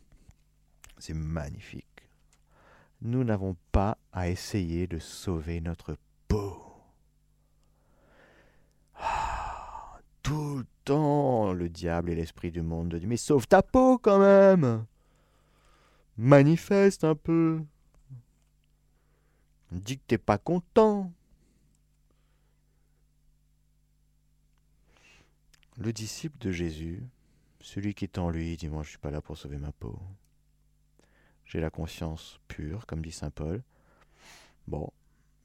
C'est 0.97 1.13
magnifique. 1.13 1.85
Nous 3.01 3.23
n'avons 3.23 3.55
pas 3.71 3.97
à 4.11 4.29
essayer 4.29 4.87
de 4.87 4.99
sauver 4.99 5.61
notre 5.61 5.97
peau. 6.27 6.57
Ah, 8.95 9.99
tout 10.21 10.57
le 10.57 10.65
temps, 10.85 11.53
le 11.53 11.69
diable 11.69 12.11
et 12.11 12.15
l'esprit 12.15 12.51
du 12.51 12.61
monde 12.61 12.95
disent 12.95 13.07
Mais 13.07 13.17
sauve 13.17 13.47
ta 13.47 13.61
peau 13.61 13.97
quand 13.97 14.19
même 14.19 14.85
Manifeste 16.17 17.03
un 17.03 17.15
peu. 17.15 17.63
Dis 19.71 19.97
que 19.97 20.03
t'es 20.05 20.17
pas 20.17 20.37
content. 20.37 21.11
Le 25.77 25.91
disciple 25.91 26.37
de 26.37 26.51
Jésus, 26.51 27.01
celui 27.59 27.95
qui 27.95 28.05
est 28.05 28.19
en 28.19 28.29
lui, 28.29 28.55
dit 28.57 28.69
Moi, 28.69 28.83
je 28.83 28.89
suis 28.89 28.99
pas 28.99 29.09
là 29.09 29.21
pour 29.21 29.37
sauver 29.37 29.57
ma 29.57 29.71
peau. 29.71 29.99
J'ai 31.45 31.59
la 31.59 31.71
conscience 31.71 32.39
pure, 32.47 32.85
comme 32.85 33.01
dit 33.03 33.11
saint 33.11 33.31
Paul. 33.31 33.63
Bon, 34.67 34.91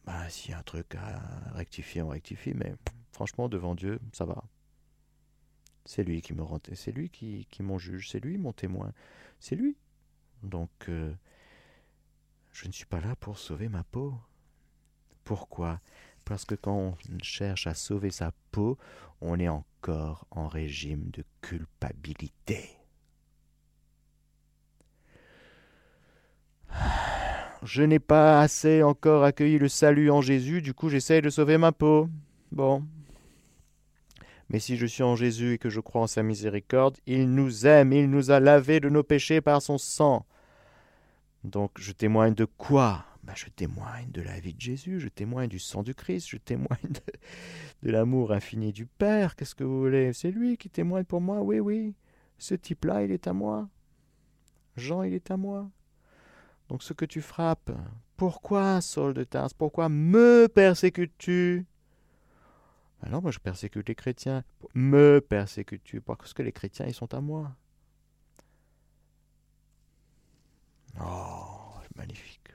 bah, 0.04 0.28
s'il 0.28 0.50
y 0.50 0.54
a 0.54 0.58
un 0.58 0.62
truc 0.62 0.94
à 0.94 1.18
rectifier, 1.52 2.02
on 2.02 2.08
rectifie, 2.08 2.52
mais 2.54 2.74
franchement, 3.12 3.48
devant 3.48 3.74
Dieu, 3.74 3.98
ça 4.12 4.24
va. 4.24 4.44
C'est 5.86 6.04
lui 6.04 6.20
qui 6.20 6.34
me 6.34 6.42
rend, 6.42 6.60
c'est 6.74 6.92
lui 6.92 7.08
qui, 7.08 7.46
qui 7.50 7.62
juge, 7.78 8.10
c'est 8.10 8.20
lui 8.20 8.36
mon 8.36 8.52
témoin, 8.52 8.92
c'est 9.40 9.56
lui. 9.56 9.76
Donc, 10.42 10.70
euh, 10.88 11.12
je 12.52 12.66
ne 12.66 12.72
suis 12.72 12.86
pas 12.86 13.00
là 13.00 13.16
pour 13.16 13.38
sauver 13.38 13.68
ma 13.68 13.84
peau. 13.84 14.14
Pourquoi? 15.24 15.80
Parce 16.24 16.44
que 16.44 16.54
quand 16.54 16.76
on 16.76 16.96
cherche 17.22 17.66
à 17.66 17.74
sauver 17.74 18.10
sa 18.10 18.32
peau, 18.50 18.78
on 19.20 19.38
est 19.38 19.48
encore 19.48 20.26
en 20.30 20.48
régime 20.48 21.10
de 21.10 21.24
culpabilité. 21.40 22.78
Je 27.62 27.82
n'ai 27.82 27.98
pas 27.98 28.40
assez 28.40 28.82
encore 28.82 29.24
accueilli 29.24 29.58
le 29.58 29.68
salut 29.68 30.10
en 30.10 30.20
Jésus, 30.20 30.62
du 30.62 30.74
coup 30.74 30.88
j'essaye 30.88 31.22
de 31.22 31.30
sauver 31.30 31.58
ma 31.58 31.72
peau. 31.72 32.08
Bon. 32.52 32.84
Mais 34.48 34.60
si 34.60 34.76
je 34.76 34.86
suis 34.86 35.02
en 35.02 35.16
Jésus 35.16 35.54
et 35.54 35.58
que 35.58 35.68
je 35.68 35.80
crois 35.80 36.02
en 36.02 36.06
sa 36.06 36.22
miséricorde, 36.22 36.96
il 37.06 37.34
nous 37.34 37.66
aime, 37.66 37.92
il 37.92 38.08
nous 38.08 38.30
a 38.30 38.40
lavés 38.40 38.80
de 38.80 38.88
nos 38.88 39.02
péchés 39.02 39.40
par 39.40 39.60
son 39.60 39.76
sang. 39.76 40.24
Donc 41.44 41.72
je 41.78 41.92
témoigne 41.92 42.34
de 42.34 42.44
quoi? 42.44 43.04
Ben, 43.22 43.34
Je 43.36 43.48
témoigne 43.50 44.10
de 44.10 44.22
la 44.22 44.40
vie 44.40 44.54
de 44.54 44.60
Jésus, 44.60 45.00
je 45.00 45.08
témoigne 45.08 45.48
du 45.48 45.58
sang 45.58 45.82
du 45.82 45.94
Christ, 45.94 46.28
je 46.28 46.38
témoigne 46.38 46.78
de, 47.82 47.90
l'amour 47.90 48.32
infini 48.32 48.72
du 48.72 48.86
Père. 48.86 49.36
Qu'est-ce 49.36 49.54
que 49.54 49.64
vous 49.64 49.80
voulez? 49.80 50.12
C'est 50.12 50.30
lui 50.30 50.56
qui 50.56 50.70
témoigne 50.70 51.04
pour 51.04 51.20
moi, 51.20 51.42
oui, 51.42 51.60
oui. 51.60 51.94
Ce 52.38 52.54
type-là, 52.54 53.02
il 53.02 53.10
est 53.10 53.26
à 53.26 53.32
moi. 53.32 53.68
Jean, 54.76 55.02
il 55.02 55.12
est 55.12 55.30
à 55.30 55.36
moi. 55.36 55.70
Donc 56.68 56.82
ce 56.82 56.92
que 56.92 57.04
tu 57.04 57.20
frappes, 57.20 57.72
pourquoi, 58.16 58.80
Saul 58.80 59.14
de 59.14 59.24
Tarse, 59.24 59.54
pourquoi 59.54 59.88
me 59.88 60.48
persécutes-tu? 60.48 61.66
Alors 63.02 63.22
moi 63.22 63.30
je 63.30 63.38
persécute 63.38 63.88
les 63.88 63.94
chrétiens. 63.94 64.42
Me 64.74 65.20
persécutes-tu? 65.20 66.00
Parce 66.00 66.34
que 66.34 66.42
les 66.42 66.52
chrétiens, 66.52 66.86
ils 66.86 66.94
sont 66.94 67.12
à 67.14 67.20
moi. 67.20 67.54
Oh, 71.00 71.80
magnifique. 71.96 72.52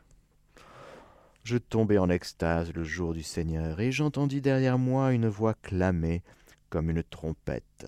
Je 1.44 1.58
tombai 1.58 1.98
en 1.98 2.10
extase 2.10 2.74
le 2.74 2.84
jour 2.84 3.14
du 3.14 3.24
Seigneur, 3.24 3.80
et 3.80 3.92
j'entendis 3.92 4.42
derrière 4.42 4.78
moi 4.78 5.14
une 5.14 5.28
voix 5.28 5.54
clamer 5.56 6.24
comme 6.70 6.90
une 6.90 7.04
trompette. 7.04 7.88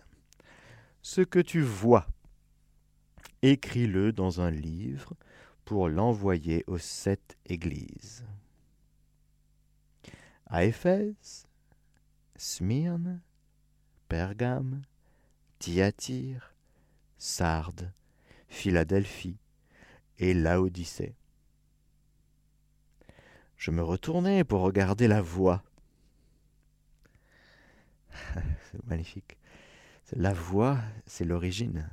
Ce 1.02 1.22
que 1.22 1.40
tu 1.40 1.62
vois, 1.62 2.08
écris-le 3.42 4.12
dans 4.12 4.42
un 4.42 4.52
livre, 4.52 5.14
pour 5.66 5.90
l'envoyer 5.90 6.64
aux 6.68 6.78
sept 6.78 7.38
églises. 7.48 8.24
À 10.46 10.64
Éphèse, 10.64 11.48
Smyrne, 12.36 13.22
Pergame, 14.08 14.84
Thyatire, 15.58 16.54
Sardes, 17.18 17.92
Philadelphie 18.48 19.40
et 20.20 20.34
Laodicée. 20.34 21.16
Je 23.58 23.72
me 23.72 23.82
retournai 23.82 24.44
pour 24.44 24.62
regarder 24.62 25.08
la 25.08 25.22
voix. 25.22 25.64
c'est 28.72 28.86
magnifique. 28.86 29.38
La 30.12 30.34
voix, 30.34 30.78
c'est 31.06 31.26
l'origine. 31.26 31.90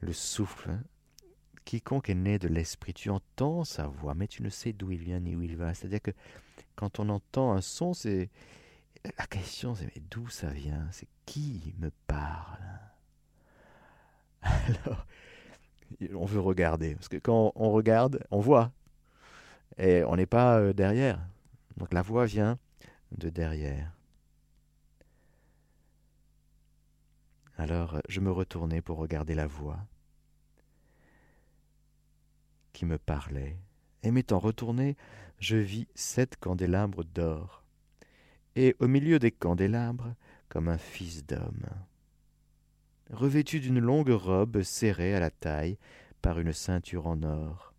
Le 0.00 0.12
souffle, 0.12 0.78
quiconque 1.64 2.10
est 2.10 2.14
né 2.14 2.38
de 2.38 2.48
l'esprit, 2.48 2.94
tu 2.94 3.10
entends 3.10 3.64
sa 3.64 3.86
voix, 3.88 4.14
mais 4.14 4.28
tu 4.28 4.42
ne 4.42 4.50
sais 4.50 4.72
d'où 4.72 4.92
il 4.92 5.00
vient 5.00 5.20
ni 5.20 5.34
où 5.34 5.42
il 5.42 5.56
va. 5.56 5.74
C'est-à-dire 5.74 6.02
que 6.02 6.12
quand 6.76 7.00
on 7.00 7.08
entend 7.08 7.52
un 7.52 7.60
son, 7.60 7.94
c'est 7.94 8.30
la 9.18 9.26
question, 9.26 9.74
c'est 9.74 9.92
d'où 10.10 10.28
ça 10.28 10.50
vient? 10.50 10.88
C'est 10.92 11.08
qui 11.24 11.74
me 11.78 11.90
parle? 12.06 12.80
Alors, 14.42 15.06
on 16.14 16.24
veut 16.24 16.40
regarder, 16.40 16.94
parce 16.94 17.08
que 17.08 17.16
quand 17.16 17.52
on 17.54 17.70
regarde, 17.70 18.24
on 18.30 18.40
voit, 18.40 18.72
et 19.78 20.04
on 20.04 20.16
n'est 20.16 20.26
pas 20.26 20.58
euh, 20.58 20.72
derrière. 20.72 21.20
Donc 21.76 21.92
la 21.92 22.02
voix 22.02 22.24
vient 22.24 22.58
de 23.12 23.28
derrière. 23.28 23.92
Alors 27.58 28.00
je 28.08 28.20
me 28.20 28.30
retournai 28.30 28.82
pour 28.82 28.98
regarder 28.98 29.34
la 29.34 29.46
voix 29.46 29.78
qui 32.72 32.84
me 32.84 32.98
parlait, 32.98 33.56
et 34.02 34.10
m'étant 34.10 34.38
retourné, 34.38 34.96
je 35.38 35.56
vis 35.56 35.88
sept 35.94 36.36
candélabres 36.36 37.04
d'or, 37.04 37.64
et 38.54 38.76
au 38.80 38.86
milieu 38.86 39.18
des 39.18 39.30
candélabres, 39.30 40.14
comme 40.48 40.68
un 40.68 40.78
fils 40.78 41.24
d'homme, 41.24 41.66
revêtu 43.10 43.60
d'une 43.60 43.80
longue 43.80 44.10
robe 44.10 44.62
serrée 44.62 45.14
à 45.14 45.20
la 45.20 45.30
taille 45.30 45.78
par 46.22 46.38
une 46.38 46.52
ceinture 46.52 47.06
en 47.06 47.22
or. 47.22 47.74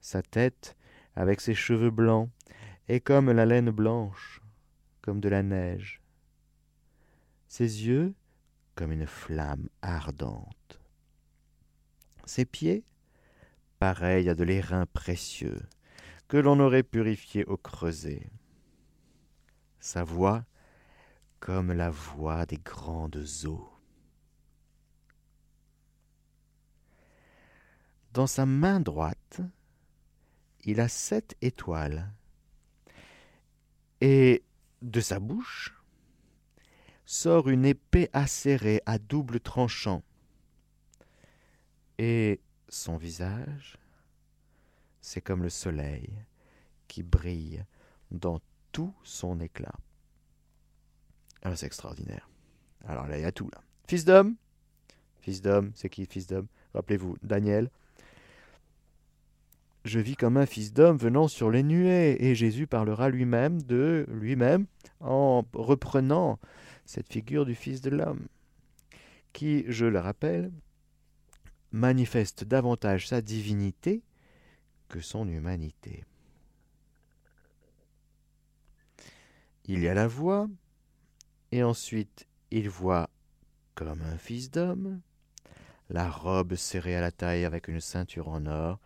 Sa 0.00 0.22
tête, 0.22 0.76
avec 1.14 1.40
ses 1.40 1.54
cheveux 1.54 1.90
blancs, 1.90 2.28
est 2.88 3.00
comme 3.00 3.30
la 3.30 3.46
laine 3.46 3.70
blanche, 3.70 4.42
comme 5.00 5.20
de 5.20 5.28
la 5.28 5.42
neige. 5.42 6.00
Ses 7.48 7.86
yeux, 7.86 8.14
comme 8.74 8.92
une 8.92 9.06
flamme 9.06 9.68
ardente. 9.82 10.80
Ses 12.24 12.44
pieds, 12.44 12.84
pareil 13.78 14.28
à 14.28 14.34
de 14.34 14.44
l'airain 14.44 14.86
précieux, 14.86 15.60
que 16.28 16.36
l'on 16.36 16.58
aurait 16.60 16.82
purifié 16.82 17.44
au 17.44 17.56
creuset. 17.56 18.30
Sa 19.80 20.02
voix 20.02 20.44
comme 21.42 21.72
la 21.72 21.90
voix 21.90 22.46
des 22.46 22.58
grandes 22.58 23.26
eaux. 23.46 23.68
Dans 28.12 28.28
sa 28.28 28.46
main 28.46 28.78
droite, 28.78 29.40
il 30.62 30.78
a 30.78 30.86
sept 30.86 31.36
étoiles, 31.42 32.08
et 34.00 34.44
de 34.82 35.00
sa 35.00 35.18
bouche 35.18 35.74
sort 37.06 37.48
une 37.48 37.64
épée 37.64 38.08
acérée 38.12 38.80
à 38.86 39.00
double 39.00 39.40
tranchant, 39.40 40.04
et 41.98 42.40
son 42.68 42.96
visage, 42.96 43.78
c'est 45.00 45.20
comme 45.20 45.42
le 45.42 45.50
soleil 45.50 46.08
qui 46.86 47.02
brille 47.02 47.64
dans 48.12 48.38
tout 48.70 48.94
son 49.02 49.40
éclat. 49.40 49.74
Ah, 51.42 51.56
c'est 51.56 51.66
extraordinaire. 51.66 52.28
Alors 52.86 53.06
là, 53.06 53.18
il 53.18 53.22
y 53.22 53.26
a 53.26 53.32
tout 53.32 53.48
là. 53.52 53.60
Fils 53.88 54.04
d'homme 54.04 54.36
Fils 55.20 55.40
d'homme, 55.40 55.70
c'est 55.74 55.88
qui 55.88 56.06
fils 56.06 56.26
d'homme? 56.26 56.46
Rappelez-vous, 56.74 57.16
Daniel. 57.22 57.70
Je 59.84 59.98
vis 59.98 60.16
comme 60.16 60.36
un 60.36 60.46
fils 60.46 60.72
d'homme 60.72 60.96
venant 60.96 61.28
sur 61.28 61.50
les 61.50 61.62
nuées, 61.62 62.24
et 62.24 62.34
Jésus 62.34 62.66
parlera 62.66 63.08
lui-même 63.08 63.62
de 63.62 64.06
lui-même 64.08 64.66
en 65.00 65.44
reprenant 65.52 66.38
cette 66.84 67.12
figure 67.12 67.46
du 67.46 67.54
Fils 67.54 67.80
de 67.80 67.90
l'homme, 67.90 68.26
qui, 69.32 69.64
je 69.68 69.86
le 69.86 69.98
rappelle, 69.98 70.52
manifeste 71.72 72.44
davantage 72.44 73.08
sa 73.08 73.20
divinité 73.20 74.02
que 74.88 75.00
son 75.00 75.26
humanité. 75.26 76.04
Il 79.64 79.80
y 79.80 79.88
a 79.88 79.94
la 79.94 80.06
voix, 80.06 80.48
et 81.52 81.62
ensuite 81.62 82.26
il 82.50 82.68
voit 82.68 83.08
comme 83.74 84.02
un 84.02 84.18
fils 84.18 84.50
d'homme, 84.50 85.00
la 85.90 86.10
robe 86.10 86.54
serrée 86.54 86.96
à 86.96 87.00
la 87.00 87.12
taille 87.12 87.44
avec 87.44 87.68
une 87.68 87.80
ceinture 87.80 88.28
en 88.28 88.46
or. 88.46 88.80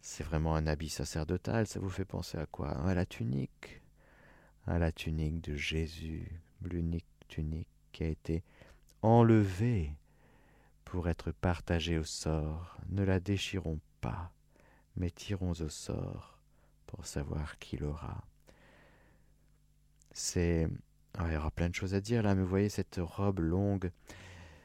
C'est 0.00 0.24
vraiment 0.24 0.54
un 0.54 0.66
habit 0.66 0.90
sacerdotal, 0.90 1.66
ça 1.66 1.80
vous 1.80 1.88
fait 1.88 2.04
penser 2.04 2.36
à 2.36 2.46
quoi? 2.46 2.70
À 2.86 2.94
la 2.94 3.06
tunique, 3.06 3.80
à 4.66 4.78
la 4.78 4.92
tunique 4.92 5.40
de 5.40 5.56
Jésus, 5.56 6.40
l'unique 6.62 7.06
tunique 7.28 7.68
qui 7.92 8.04
a 8.04 8.08
été 8.08 8.42
enlevée 9.00 9.94
pour 10.84 11.08
être 11.08 11.32
partagée 11.32 11.98
au 11.98 12.04
sort. 12.04 12.76
Ne 12.88 13.02
la 13.02 13.20
déchirons 13.20 13.80
pas, 14.00 14.32
mais 14.96 15.10
tirons 15.10 15.52
au 15.52 15.68
sort 15.68 16.38
pour 16.86 17.06
savoir 17.06 17.58
qui 17.58 17.76
l'aura. 17.76 18.22
C'est. 20.12 20.68
Ah, 21.16 21.26
il 21.28 21.34
y 21.34 21.36
aura 21.36 21.50
plein 21.50 21.68
de 21.68 21.74
choses 21.74 21.94
à 21.94 22.00
dire 22.00 22.22
là, 22.22 22.34
mais 22.34 22.42
vous 22.42 22.48
voyez 22.48 22.68
cette 22.68 22.98
robe 23.00 23.38
longue, 23.38 23.90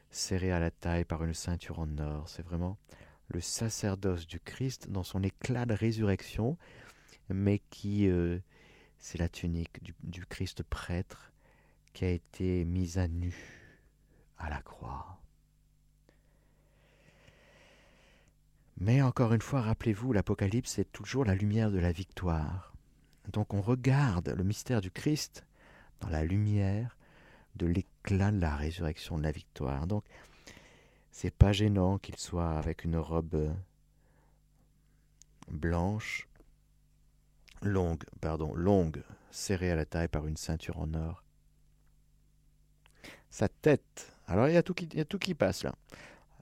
serrée 0.09 0.51
à 0.51 0.59
la 0.59 0.71
taille 0.71 1.05
par 1.05 1.23
une 1.23 1.33
ceinture 1.33 1.79
en 1.79 1.97
or. 1.99 2.27
C'est 2.27 2.43
vraiment 2.43 2.77
le 3.27 3.39
sacerdoce 3.39 4.25
du 4.25 4.39
Christ 4.39 4.89
dans 4.89 5.03
son 5.03 5.21
éclat 5.21 5.65
de 5.65 5.73
résurrection, 5.73 6.57
mais 7.29 7.59
qui. 7.69 8.09
Euh, 8.09 8.39
c'est 8.97 9.17
la 9.17 9.29
tunique 9.29 9.81
du, 9.81 9.95
du 10.03 10.25
Christ 10.25 10.61
prêtre 10.63 11.31
qui 11.93 12.03
a 12.03 12.09
été 12.09 12.65
mise 12.65 12.97
à 12.97 13.07
nu 13.07 13.33
à 14.37 14.49
la 14.49 14.61
croix. 14.61 15.21
Mais 18.77 19.01
encore 19.01 19.33
une 19.33 19.41
fois, 19.41 19.61
rappelez-vous, 19.61 20.13
l'Apocalypse 20.13 20.79
est 20.79 20.91
toujours 20.91 21.25
la 21.25 21.35
lumière 21.35 21.71
de 21.71 21.79
la 21.79 21.91
victoire. 21.91 22.73
Donc 23.31 23.53
on 23.53 23.61
regarde 23.61 24.29
le 24.29 24.43
mystère 24.43 24.81
du 24.81 24.91
Christ 24.91 25.45
dans 26.01 26.09
la 26.09 26.23
lumière 26.23 26.97
de 27.55 27.65
l'éclat 27.65 28.31
de 28.31 28.39
la 28.39 28.55
résurrection 28.55 29.17
de 29.17 29.23
la 29.23 29.31
victoire. 29.31 29.87
Donc 29.87 30.03
c'est 31.11 31.33
pas 31.33 31.51
gênant 31.51 31.97
qu'il 31.97 32.17
soit 32.17 32.57
avec 32.57 32.83
une 32.83 32.97
robe 32.97 33.53
blanche, 35.49 36.27
longue, 37.61 38.03
pardon, 38.21 38.53
longue, 38.53 39.03
serrée 39.31 39.71
à 39.71 39.75
la 39.75 39.85
taille 39.85 40.07
par 40.07 40.27
une 40.27 40.37
ceinture 40.37 40.79
en 40.79 40.93
or. 40.93 41.23
Sa 43.29 43.47
tête, 43.47 44.13
alors 44.27 44.47
il 44.47 44.53
y 44.53 44.57
a 44.57 44.63
tout 44.63 44.73
qui, 44.73 44.85
il 44.85 44.97
y 44.97 45.01
a 45.01 45.05
tout 45.05 45.19
qui 45.19 45.35
passe 45.35 45.63
là. 45.63 45.75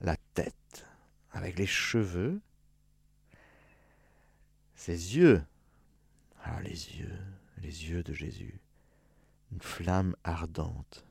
La 0.01 0.16
tête, 0.34 0.86
avec 1.32 1.58
les 1.58 1.66
cheveux, 1.66 2.39
ses 4.76 5.18
yeux, 5.18 5.43
alors 6.43 6.62
les 6.62 6.97
yeux, 6.97 7.18
les 7.58 7.89
yeux 7.89 8.03
de 8.03 8.14
Jésus, 8.14 8.60
une 9.51 9.61
flamme 9.61 10.15
ardente. 10.23 11.05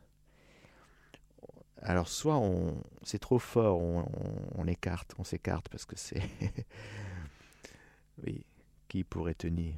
Alors 1.82 2.08
soit 2.08 2.36
on, 2.36 2.82
c'est 3.02 3.18
trop 3.18 3.38
fort, 3.38 3.78
on, 3.80 4.04
on 4.54 4.66
écarte, 4.66 5.14
on 5.18 5.24
s'écarte 5.24 5.68
parce 5.68 5.84
que 5.84 5.96
c'est, 5.96 6.22
oui, 8.24 8.44
qui 8.88 9.04
pourrait 9.04 9.34
tenir? 9.34 9.74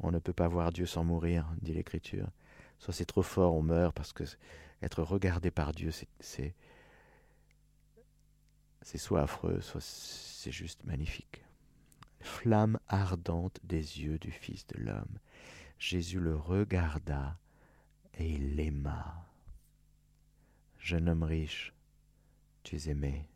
On 0.00 0.10
ne 0.10 0.18
peut 0.18 0.32
pas 0.32 0.48
voir 0.48 0.72
Dieu 0.72 0.86
sans 0.86 1.04
mourir, 1.04 1.48
dit 1.62 1.72
l'Écriture. 1.72 2.28
Soit 2.78 2.92
c'est 2.92 3.04
trop 3.04 3.22
fort, 3.22 3.54
on 3.54 3.62
meurt 3.62 3.94
parce 3.94 4.12
que 4.12 4.24
être 4.82 5.02
regardé 5.02 5.50
par 5.50 5.72
Dieu, 5.72 5.90
c'est 6.20 6.54
c'est 8.82 8.98
soit 8.98 9.22
affreux, 9.22 9.60
soit 9.62 9.80
c'est 9.80 10.52
juste 10.52 10.84
magnifique. 10.84 11.42
Flamme 12.20 12.78
ardente 12.86 13.58
des 13.64 14.02
yeux 14.02 14.18
du 14.18 14.30
Fils 14.30 14.66
de 14.66 14.78
l'homme. 14.78 15.18
Jésus 15.78 16.20
le 16.20 16.36
regarda 16.36 17.38
et 18.18 18.28
il 18.28 18.56
l'aima. 18.56 19.26
Jeune 20.78 21.08
homme 21.08 21.22
riche, 21.22 21.72
tu 22.62 22.76
es 22.76 22.90
aimé, 22.90 23.28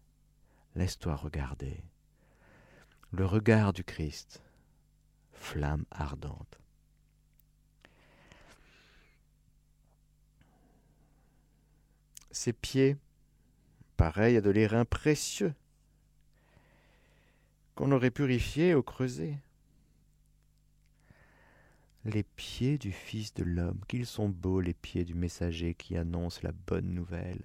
laisse-toi 0.75 1.17
regarder. 1.17 1.83
Le 3.11 3.25
regard 3.25 3.73
du 3.73 3.85
Christ, 3.85 4.43
flamme 5.33 5.85
ardente. 5.91 6.61
Ses 12.31 12.53
pieds, 12.53 12.97
pareils 13.97 14.37
à 14.37 14.41
de 14.41 14.51
l'airain 14.51 14.85
précieux, 14.85 15.55
qu'on 17.75 17.93
aurait 17.93 18.11
purifié 18.11 18.75
au 18.75 18.83
creuset. 18.83 19.39
Les 22.11 22.23
pieds 22.23 22.79
du 22.79 22.91
Fils 22.91 23.35
de 23.35 23.45
l'homme, 23.45 23.81
qu'ils 23.87 24.07
sont 24.07 24.31
beaux 24.31 24.63
les 24.63 24.73
pieds 24.73 25.05
du 25.05 25.15
messager 25.15 25.75
qui 25.75 25.95
annonce 25.95 26.43
la 26.43 26.53
bonne 26.53 26.95
nouvelle. 26.95 27.45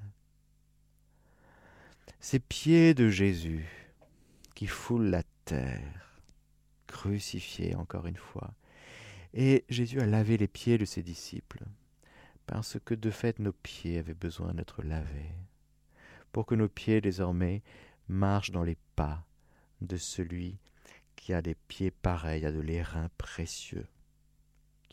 Ces 2.21 2.39
pieds 2.39 2.93
de 2.93 3.09
Jésus 3.09 3.67
qui 4.55 4.67
foulent 4.67 5.09
la 5.09 5.23
terre, 5.43 6.21
crucifié 6.87 7.75
encore 7.75 8.07
une 8.07 8.15
fois. 8.15 8.53
Et 9.33 9.65
Jésus 9.67 9.99
a 9.99 10.05
lavé 10.05 10.37
les 10.37 10.47
pieds 10.47 10.77
de 10.77 10.85
ses 10.85 11.03
disciples, 11.03 11.65
parce 12.45 12.77
que 12.85 12.93
de 12.93 13.11
fait 13.11 13.39
nos 13.39 13.51
pieds 13.51 13.97
avaient 13.97 14.13
besoin 14.13 14.53
d'être 14.53 14.81
lavés, 14.81 15.35
pour 16.31 16.45
que 16.45 16.55
nos 16.55 16.69
pieds 16.69 17.01
désormais 17.01 17.63
marchent 18.07 18.51
dans 18.51 18.63
les 18.63 18.77
pas 18.95 19.25
de 19.81 19.97
celui 19.97 20.57
qui 21.17 21.33
a 21.33 21.41
des 21.41 21.55
pieds 21.55 21.91
pareils 21.91 22.45
à 22.45 22.53
de 22.53 22.61
l'airain 22.61 23.09
précieux, 23.17 23.87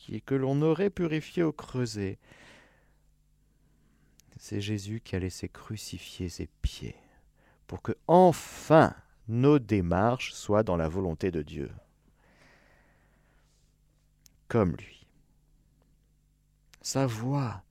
qui 0.01 0.22
que 0.22 0.34
l'on 0.34 0.62
aurait 0.62 0.90
purifié 0.90 1.42
au 1.42 1.53
creuset. 1.53 2.18
C'est 4.38 4.61
Jésus 4.61 5.01
qui 5.01 5.14
a 5.14 5.18
laissé 5.18 5.48
crucifier 5.48 6.30
ses 6.30 6.48
pieds, 6.62 6.96
pour 7.66 7.82
que 7.82 7.92
enfin 8.07 8.94
nos 9.28 9.59
démarches 9.59 10.32
soient 10.32 10.62
dans 10.62 10.76
la 10.76 10.88
volonté 10.88 11.30
de 11.30 11.42
Dieu 11.42 11.70
comme 14.48 14.72
lui. 14.72 15.07
Sa 16.82 17.07
voix, 17.07 17.62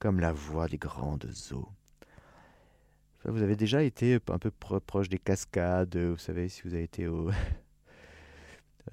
comme 0.00 0.18
la 0.18 0.32
voix 0.32 0.66
des 0.66 0.76
grandes 0.76 1.30
eaux. 1.52 1.68
Vous 3.24 3.42
avez 3.42 3.54
déjà 3.54 3.82
été 3.82 4.18
un 4.28 4.38
peu 4.38 4.50
proche 4.50 5.08
des 5.08 5.18
cascades, 5.18 5.96
vous 5.96 6.16
savez, 6.16 6.48
si 6.48 6.62
vous 6.62 6.74
avez 6.74 6.84
été 6.84 7.06
au... 7.06 7.30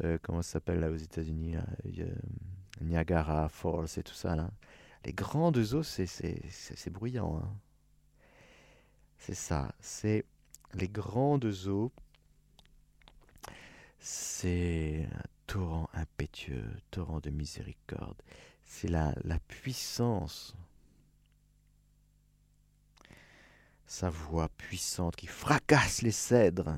Euh, 0.03 0.17
comment 0.23 0.41
ça 0.41 0.53
s'appelle 0.53 0.79
là 0.79 0.89
aux 0.89 0.95
États-Unis 0.95 1.55
Niagara 2.82 3.49
Falls 3.49 3.88
et 3.97 4.03
tout 4.03 4.13
ça 4.13 4.36
là. 4.36 4.49
Les 5.05 5.13
grandes 5.13 5.57
eaux, 5.57 5.84
c'est 5.84 6.89
bruyant. 6.89 7.38
Hein. 7.43 7.53
C'est 9.17 9.34
ça, 9.36 9.74
c'est 9.82 10.26
les 10.74 10.88
grandes 10.88 11.51
eaux. 11.67 11.91
C'est 13.99 15.07
torrent 15.47 15.89
impétueux, 15.93 16.71
torrent 16.91 17.19
de 17.19 17.30
miséricorde. 17.30 18.21
C'est 18.65 18.89
la, 18.89 19.13
la 19.24 19.39
puissance, 19.39 20.55
sa 23.86 24.09
voix 24.09 24.49
puissante 24.49 25.15
qui 25.15 25.28
fracasse 25.28 26.01
les 26.01 26.11
cèdres. 26.11 26.78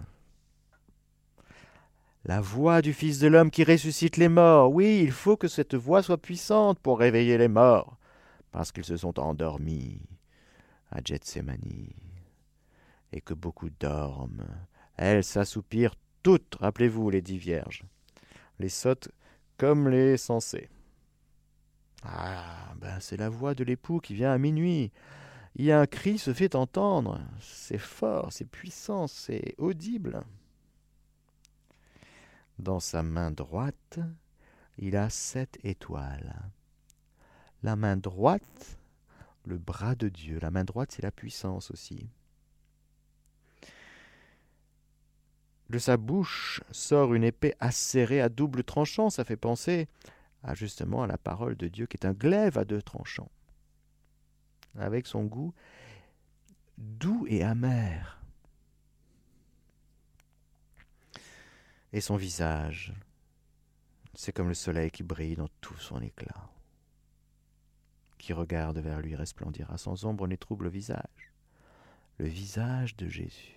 La 2.26 2.42
voix 2.42 2.82
du 2.82 2.92
Fils 2.92 3.20
de 3.20 3.28
l'homme 3.28 3.52
qui 3.52 3.64
ressuscite 3.64 4.18
les 4.18 4.30
morts. 4.30 4.72
Oui, 4.72 5.02
il 5.04 5.12
faut 5.12 5.38
que 5.38 5.48
cette 5.48 5.76
voix 5.76 6.02
soit 6.02 6.18
puissante 6.18 6.80
pour 6.80 7.00
réveiller 7.00 7.38
les 7.38 7.48
morts, 7.48 7.98
parce 8.52 8.72
qu'ils 8.72 8.84
se 8.84 8.98
sont 8.98 9.20
endormis 9.20 10.02
à 10.92 11.02
Gethsemane, 11.04 11.90
et 13.12 13.22
que 13.22 13.34
beaucoup 13.34 13.70
dorment. 13.80 14.48
Elles 14.98 15.24
s'assoupirent 15.24 15.96
toutes, 16.24 16.56
rappelez-vous 16.60 17.10
les 17.10 17.22
dix 17.22 17.38
vierges 17.38 17.86
les 18.60 18.70
sottes 18.70 19.10
comme 19.58 19.90
les 19.90 20.18
sensés. 20.18 20.70
Ah, 22.04 22.74
ben 22.78 23.00
c'est 23.00 23.18
la 23.18 23.30
voix 23.30 23.56
de 23.56 23.64
l'époux 23.64 24.00
qui 24.00 24.14
vient 24.14 24.32
à 24.32 24.38
minuit. 24.38 24.92
Il 25.56 25.66
y 25.66 25.72
a 25.72 25.80
un 25.80 25.88
cri 25.88 26.18
se 26.18 26.34
fait 26.34 26.56
entendre. 26.56 27.20
C'est 27.40 27.78
fort, 27.78 28.32
c'est 28.32 28.46
puissant, 28.46 29.08
c'est 29.08 29.56
audible. 29.58 30.22
Dans 32.60 32.80
sa 32.80 33.04
main 33.04 33.32
droite, 33.32 34.00
il 34.78 34.96
a 34.96 35.10
sept 35.10 35.60
étoiles. 35.64 36.36
La 37.64 37.76
main 37.76 37.98
droite, 37.98 38.78
le 39.46 39.58
bras 39.58 39.96
de 39.96 40.10
Dieu. 40.10 40.40
La 40.40 40.52
main 40.52 40.64
droite, 40.64 40.92
c'est 40.92 41.04
la 41.04 41.12
puissance 41.12 41.72
aussi. 41.72 42.10
De 45.70 45.80
sa 45.80 45.98
bouche 45.98 46.62
sort 46.72 47.14
une 47.14 47.24
épée 47.24 47.56
acérée 47.60 48.22
à 48.22 48.30
double 48.30 48.64
tranchant. 48.64 49.10
Ça 49.10 49.24
fait 49.24 49.36
penser 49.36 49.88
à 50.44 50.54
justement 50.54 51.04
à 51.04 51.08
la 51.08 51.18
parole 51.18 51.56
de 51.56 51.68
Dieu 51.68 51.88
qui 51.88 51.98
est 51.98 52.06
un 52.06 52.14
glaive 52.14 52.58
à 52.58 52.66
deux 52.66 52.82
tranchants, 52.82 53.32
avec 54.78 55.08
son 55.08 55.24
goût 55.24 55.54
doux 56.78 57.26
et 57.28 57.44
amer. 57.44 58.15
Et 61.96 62.02
son 62.02 62.16
visage, 62.16 62.94
c'est 64.14 64.32
comme 64.32 64.50
le 64.50 64.54
soleil 64.54 64.92
qui 64.92 65.02
brille 65.02 65.36
dans 65.36 65.50
tout 65.62 65.78
son 65.78 66.00
éclat. 66.02 66.52
Qui 68.20 68.34
regarde 68.34 68.78
vers 68.78 69.02
lui 69.02 69.16
resplendira 69.16 69.80
sans 69.80 70.06
ombre 70.06 70.28
ni 70.28 70.38
trouble 70.38 70.70
visage. 70.70 71.34
Le 72.20 72.28
visage 72.28 72.96
de 72.96 73.08
Jésus 73.08 73.56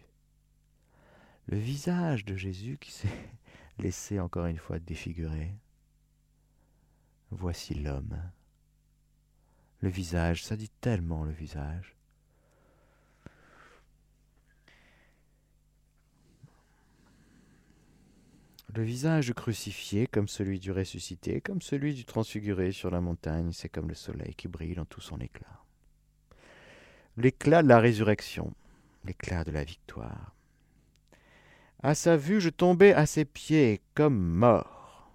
le 1.49 1.57
visage 1.57 2.25
de 2.25 2.37
Jésus 2.37 2.77
qui 2.79 2.93
s'est 2.93 3.09
laissé 3.79 4.21
encore 4.21 4.47
une 4.47 4.59
fois 4.59 4.79
défigurer. 4.79 5.55
Voici 7.31 7.75
l'homme. 7.75 8.21
Le 9.81 9.89
visage, 9.89 10.45
ça 10.45 10.57
dit 10.57 10.71
tellement 10.81 11.25
le 11.25 11.33
visage. 11.33 11.97
Le 18.75 18.83
visage 18.83 19.33
crucifié 19.33 20.07
comme 20.07 20.29
celui 20.29 20.61
du 20.61 20.73
ressuscité, 20.73 21.41
comme 21.41 21.63
celui 21.63 21.95
du 21.95 22.05
transfiguré 22.05 22.71
sur 22.71 22.91
la 22.91 23.01
montagne, 23.01 23.51
c'est 23.53 23.71
comme 23.71 23.89
le 23.89 23.95
soleil 23.95 24.35
qui 24.35 24.47
brille 24.47 24.75
dans 24.75 24.85
tout 24.85 25.01
son 25.01 25.19
éclat. 25.19 25.65
L'éclat 27.17 27.63
de 27.63 27.69
la 27.69 27.81
résurrection, 27.81 28.53
l'éclat 29.05 29.45
de 29.45 29.53
la 29.53 29.65
victoire. 29.65 30.35
À 31.83 31.95
sa 31.95 32.17
vue, 32.19 32.43
je 32.43 32.51
tombai 32.51 32.93
à 32.93 33.07
ses 33.07 33.25
pieds 33.25 33.81
comme 33.95 34.19
mort. 34.19 35.11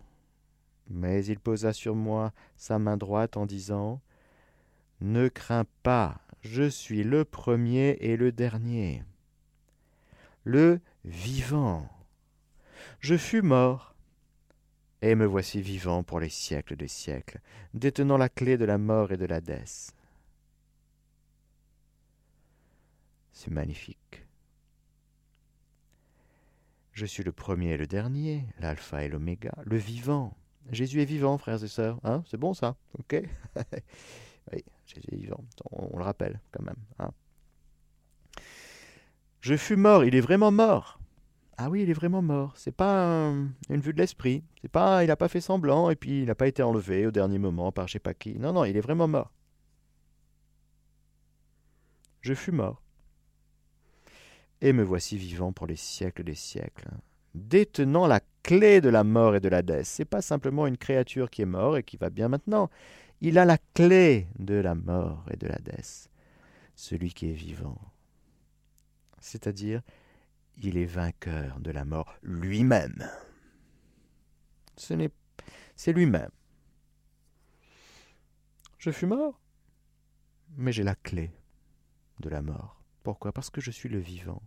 Mais 0.89 1.23
il 1.25 1.39
posa 1.39 1.73
sur 1.73 1.93
moi 1.93 2.33
sa 2.57 2.79
main 2.79 2.97
droite 2.97 3.37
en 3.37 3.45
disant 3.45 4.01
Ne 4.99 5.27
crains 5.27 5.67
pas, 5.83 6.21
je 6.41 6.67
suis 6.67 7.03
le 7.03 7.23
premier 7.23 7.97
et 8.01 8.17
le 8.17 8.31
dernier, 8.31 9.03
le 10.43 10.79
vivant. 11.05 11.92
Je 13.03 13.17
fus 13.17 13.41
mort, 13.41 13.95
et 15.01 15.13
me 15.15 15.25
voici 15.25 15.61
vivant 15.61 16.03
pour 16.03 16.21
les 16.21 16.29
siècles 16.29 16.77
des 16.77 16.87
siècles, 16.87 17.41
détenant 17.73 18.15
la 18.15 18.29
clé 18.29 18.57
de 18.57 18.63
la 18.63 18.77
mort 18.77 19.11
et 19.11 19.17
de 19.17 19.25
l'Hadès. 19.25 19.91
C'est 23.33 23.51
magnifique. 23.51 24.25
Je 26.93 27.05
suis 27.05 27.25
le 27.25 27.33
premier 27.33 27.71
et 27.71 27.77
le 27.77 27.87
dernier, 27.87 28.45
l'alpha 28.59 29.03
et 29.03 29.09
l'oméga, 29.09 29.51
le 29.65 29.75
vivant, 29.75 30.37
Jésus 30.71 31.01
est 31.01 31.05
vivant, 31.05 31.37
frères 31.37 31.61
et 31.61 31.67
sœurs. 31.67 31.99
Hein 32.05 32.23
C'est 32.25 32.37
bon 32.37 32.53
ça 32.53 32.77
Ok 32.97 33.21
Oui, 34.53 34.63
Jésus 34.85 35.09
est 35.11 35.17
vivant. 35.17 35.43
On, 35.71 35.97
le 35.97 36.05
rappelle 36.05 36.39
quand 36.53 36.63
même. 36.63 36.79
Hein 36.99 37.11
Je 39.41 39.57
fus 39.57 39.75
mort. 39.75 40.05
Il 40.05 40.15
est 40.15 40.21
vraiment 40.21 40.51
mort. 40.51 41.01
Ah 41.57 41.69
oui, 41.69 41.83
il 41.83 41.89
est 41.89 41.93
vraiment 41.93 42.21
mort. 42.21 42.53
C'est 42.55 42.75
pas 42.75 43.31
une 43.69 43.81
vue 43.81 43.93
de 43.93 43.99
l'esprit. 43.99 44.43
C'est 44.61 44.71
pas, 44.71 45.03
il 45.03 45.07
n'a 45.07 45.15
pas 45.15 45.27
fait 45.27 45.41
semblant 45.41 45.89
et 45.89 45.95
puis 45.95 46.21
il 46.21 46.25
n'a 46.25 46.35
pas 46.35 46.47
été 46.47 46.63
enlevé 46.63 47.05
au 47.05 47.11
dernier 47.11 47.37
moment 47.37 47.71
par 47.71 47.87
je 47.87 47.93
sais 47.93 47.99
pas 47.99 48.13
qui. 48.13 48.39
Non, 48.39 48.53
non, 48.53 48.65
il 48.65 48.75
est 48.75 48.81
vraiment 48.81 49.07
mort. 49.07 49.31
Je 52.21 52.33
fus 52.33 52.51
mort. 52.51 52.81
Et 54.61 54.71
me 54.73 54.83
voici 54.83 55.17
vivant 55.17 55.51
pour 55.51 55.67
les 55.67 55.75
siècles 55.75 56.23
des 56.23 56.35
siècles, 56.35 56.87
détenant 57.35 58.07
la 58.07 58.21
clé 58.43 58.79
de 58.79 58.89
la 58.89 59.03
mort 59.03 59.35
et 59.35 59.41
de 59.41 59.49
Ce 59.49 59.83
C'est 59.83 60.05
pas 60.05 60.21
simplement 60.21 60.65
une 60.67 60.77
créature 60.77 61.29
qui 61.29 61.41
est 61.41 61.45
morte 61.45 61.79
et 61.79 61.83
qui 61.83 61.97
va 61.97 62.09
bien 62.09 62.29
maintenant. 62.29 62.69
Il 63.19 63.37
a 63.37 63.45
la 63.45 63.57
clé 63.73 64.27
de 64.39 64.55
la 64.55 64.73
mort 64.73 65.25
et 65.31 65.37
de 65.37 65.47
l'Hadès, 65.47 66.09
celui 66.75 67.13
qui 67.13 67.29
est 67.29 67.33
vivant. 67.33 67.77
C'est-à-dire, 69.19 69.81
il 70.61 70.77
est 70.77 70.85
vainqueur 70.85 71.59
de 71.59 71.71
la 71.71 71.85
mort 71.85 72.15
lui-même. 72.21 73.09
Ce 74.77 74.93
n'est 74.93 75.11
c'est 75.75 75.93
lui-même. 75.93 76.29
Je 78.77 78.91
fus 78.91 79.05
mort, 79.05 79.39
mais 80.55 80.71
j'ai 80.71 80.83
la 80.83 80.95
clé 80.95 81.31
de 82.19 82.29
la 82.29 82.41
mort. 82.41 82.83
Pourquoi? 83.01 83.31
Parce 83.31 83.49
que 83.49 83.61
je 83.61 83.71
suis 83.71 83.89
le 83.89 83.99
vivant. 83.99 84.41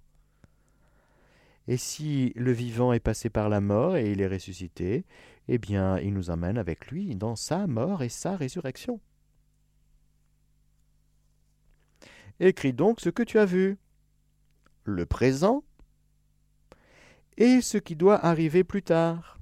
Et 1.68 1.76
si 1.76 2.32
le 2.36 2.52
vivant 2.52 2.92
est 2.92 3.00
passé 3.00 3.28
par 3.28 3.48
la 3.48 3.60
mort 3.60 3.96
et 3.96 4.12
il 4.12 4.20
est 4.20 4.28
ressuscité, 4.28 5.04
eh 5.48 5.58
bien, 5.58 5.98
il 5.98 6.14
nous 6.14 6.30
emmène 6.30 6.58
avec 6.58 6.88
lui 6.88 7.16
dans 7.16 7.34
sa 7.34 7.66
mort 7.66 8.02
et 8.02 8.08
sa 8.08 8.36
résurrection. 8.36 9.00
Écris 12.38 12.72
donc 12.72 13.00
ce 13.00 13.08
que 13.08 13.22
tu 13.22 13.38
as 13.38 13.46
vu, 13.46 13.78
le 14.84 15.06
présent 15.06 15.64
et 17.36 17.60
ce 17.60 17.78
qui 17.78 17.96
doit 17.96 18.24
arriver 18.24 18.64
plus 18.64 18.82
tard. 18.82 19.38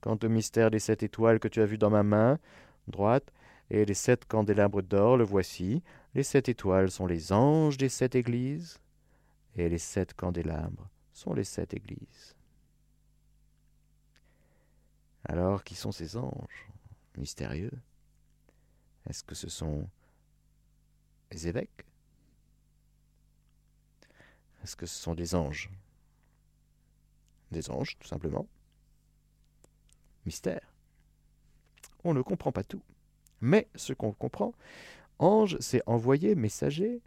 Quant 0.00 0.18
au 0.22 0.28
mystère 0.28 0.70
des 0.70 0.78
sept 0.78 1.02
étoiles 1.02 1.40
que 1.40 1.48
tu 1.48 1.60
as 1.60 1.66
vu 1.66 1.78
dans 1.78 1.90
ma 1.90 2.02
main 2.02 2.38
droite, 2.86 3.32
et 3.70 3.84
les 3.84 3.94
sept 3.94 4.24
candélabres 4.24 4.82
d'or, 4.82 5.16
le 5.16 5.24
voici. 5.24 5.82
Les 6.14 6.22
sept 6.22 6.48
étoiles 6.48 6.90
sont 6.90 7.06
les 7.06 7.32
anges 7.32 7.76
des 7.76 7.90
sept 7.90 8.14
églises, 8.14 8.80
et 9.56 9.68
les 9.68 9.78
sept 9.78 10.14
candélabres 10.14 10.88
sont 11.12 11.34
les 11.34 11.44
sept 11.44 11.74
églises. 11.74 12.34
Alors, 15.24 15.64
qui 15.64 15.74
sont 15.74 15.92
ces 15.92 16.16
anges 16.16 16.68
mystérieux? 17.16 17.72
Est-ce 19.08 19.22
que 19.22 19.34
ce 19.34 19.48
sont 19.48 19.88
les 21.30 21.46
évêques? 21.46 21.84
Est-ce 24.62 24.76
que 24.76 24.86
ce 24.86 24.98
sont 24.98 25.14
des 25.14 25.34
anges? 25.34 25.70
Des 27.50 27.70
anges, 27.70 27.96
tout 27.98 28.08
simplement. 28.08 28.46
Mystère. 30.26 30.74
On 32.04 32.14
ne 32.14 32.22
comprend 32.22 32.52
pas 32.52 32.64
tout. 32.64 32.82
Mais 33.40 33.68
ce 33.74 33.92
qu'on 33.92 34.12
comprend, 34.12 34.52
ange, 35.18 35.56
c'est 35.60 35.82
envoyé, 35.86 36.34
messager, 36.34 37.00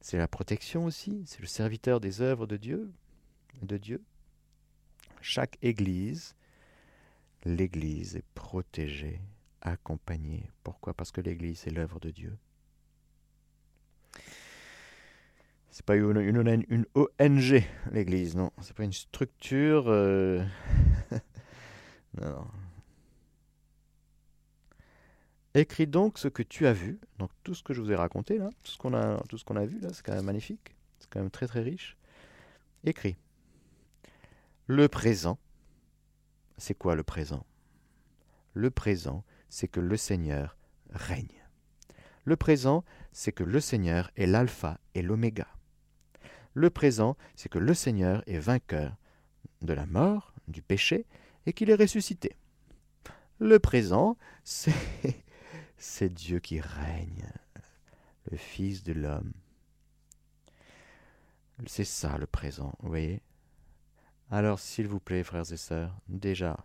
c'est 0.00 0.18
la 0.18 0.28
protection 0.28 0.84
aussi, 0.84 1.24
c'est 1.26 1.40
le 1.40 1.46
serviteur 1.46 2.00
des 2.00 2.20
œuvres 2.20 2.46
de 2.46 2.56
Dieu, 2.56 2.92
de 3.62 3.76
Dieu. 3.76 4.02
Chaque 5.20 5.58
église, 5.62 6.36
l'église 7.44 8.16
est 8.16 8.24
protégée, 8.34 9.20
accompagnée. 9.62 10.50
Pourquoi? 10.62 10.94
Parce 10.94 11.10
que 11.10 11.20
l'église 11.20 11.66
est 11.66 11.70
l'œuvre 11.70 11.98
de 11.98 12.10
Dieu. 12.10 12.38
C'est 15.76 15.84
pas 15.84 15.96
une, 15.96 16.86
ONG, 16.94 17.64
l'Église, 17.92 18.34
non. 18.34 18.50
C'est 18.62 18.74
pas 18.74 18.84
une 18.84 18.94
structure. 18.94 19.84
Euh, 19.88 20.42
non. 22.18 22.46
Écris 25.52 25.86
donc 25.86 26.16
ce 26.18 26.28
que 26.28 26.42
tu 26.42 26.66
as 26.66 26.72
vu. 26.72 26.98
Donc 27.18 27.30
tout 27.42 27.54
ce 27.54 27.62
que 27.62 27.74
je 27.74 27.82
vous 27.82 27.92
ai 27.92 27.94
raconté 27.94 28.38
là, 28.38 28.48
tout 28.62 28.72
ce 28.72 28.78
qu'on 28.78 28.94
a, 28.94 29.22
tout 29.28 29.36
ce 29.36 29.44
qu'on 29.44 29.56
a 29.56 29.66
vu 29.66 29.78
là, 29.80 29.90
c'est 29.92 30.02
quand 30.02 30.14
même 30.14 30.24
magnifique. 30.24 30.74
C'est 30.98 31.10
quand 31.10 31.20
même 31.20 31.30
très 31.30 31.46
très 31.46 31.60
riche. 31.60 31.98
Écris. 32.82 33.16
Le 34.66 34.88
présent. 34.88 35.38
C'est 36.56 36.72
quoi 36.72 36.94
le 36.94 37.02
présent? 37.02 37.44
Le 38.54 38.70
présent, 38.70 39.24
c'est 39.50 39.68
que 39.68 39.80
le 39.80 39.98
Seigneur 39.98 40.56
règne. 40.88 41.44
Le 42.24 42.36
présent, 42.36 42.82
c'est 43.12 43.32
que 43.32 43.44
le 43.44 43.60
Seigneur 43.60 44.10
est 44.16 44.24
l'alpha 44.24 44.80
et 44.94 45.02
l'oméga. 45.02 45.46
Le 46.56 46.70
présent, 46.70 47.18
c'est 47.34 47.50
que 47.50 47.58
le 47.58 47.74
Seigneur 47.74 48.22
est 48.26 48.38
vainqueur 48.38 48.96
de 49.60 49.74
la 49.74 49.84
mort, 49.84 50.32
du 50.48 50.62
péché, 50.62 51.04
et 51.44 51.52
qu'il 51.52 51.68
est 51.68 51.74
ressuscité. 51.74 52.34
Le 53.38 53.58
présent, 53.58 54.16
c'est, 55.76 56.08
Dieu 56.08 56.40
qui 56.40 56.58
règne, 56.58 57.30
le 58.30 58.38
Fils 58.38 58.82
de 58.84 58.94
l'homme. 58.94 59.34
C'est 61.66 61.84
ça 61.84 62.16
le 62.16 62.26
présent, 62.26 62.72
vous 62.80 62.88
voyez? 62.88 63.20
Alors, 64.30 64.58
s'il 64.58 64.88
vous 64.88 64.98
plaît, 64.98 65.24
frères 65.24 65.52
et 65.52 65.58
sœurs, 65.58 65.94
déjà, 66.08 66.56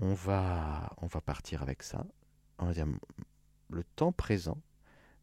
on 0.00 0.14
va, 0.14 0.94
on 1.02 1.08
va 1.08 1.20
partir 1.20 1.60
avec 1.60 1.82
ça. 1.82 2.06
On 2.58 2.64
va 2.64 2.72
dire, 2.72 2.86
le 3.68 3.84
temps 3.84 4.12
présent, 4.12 4.56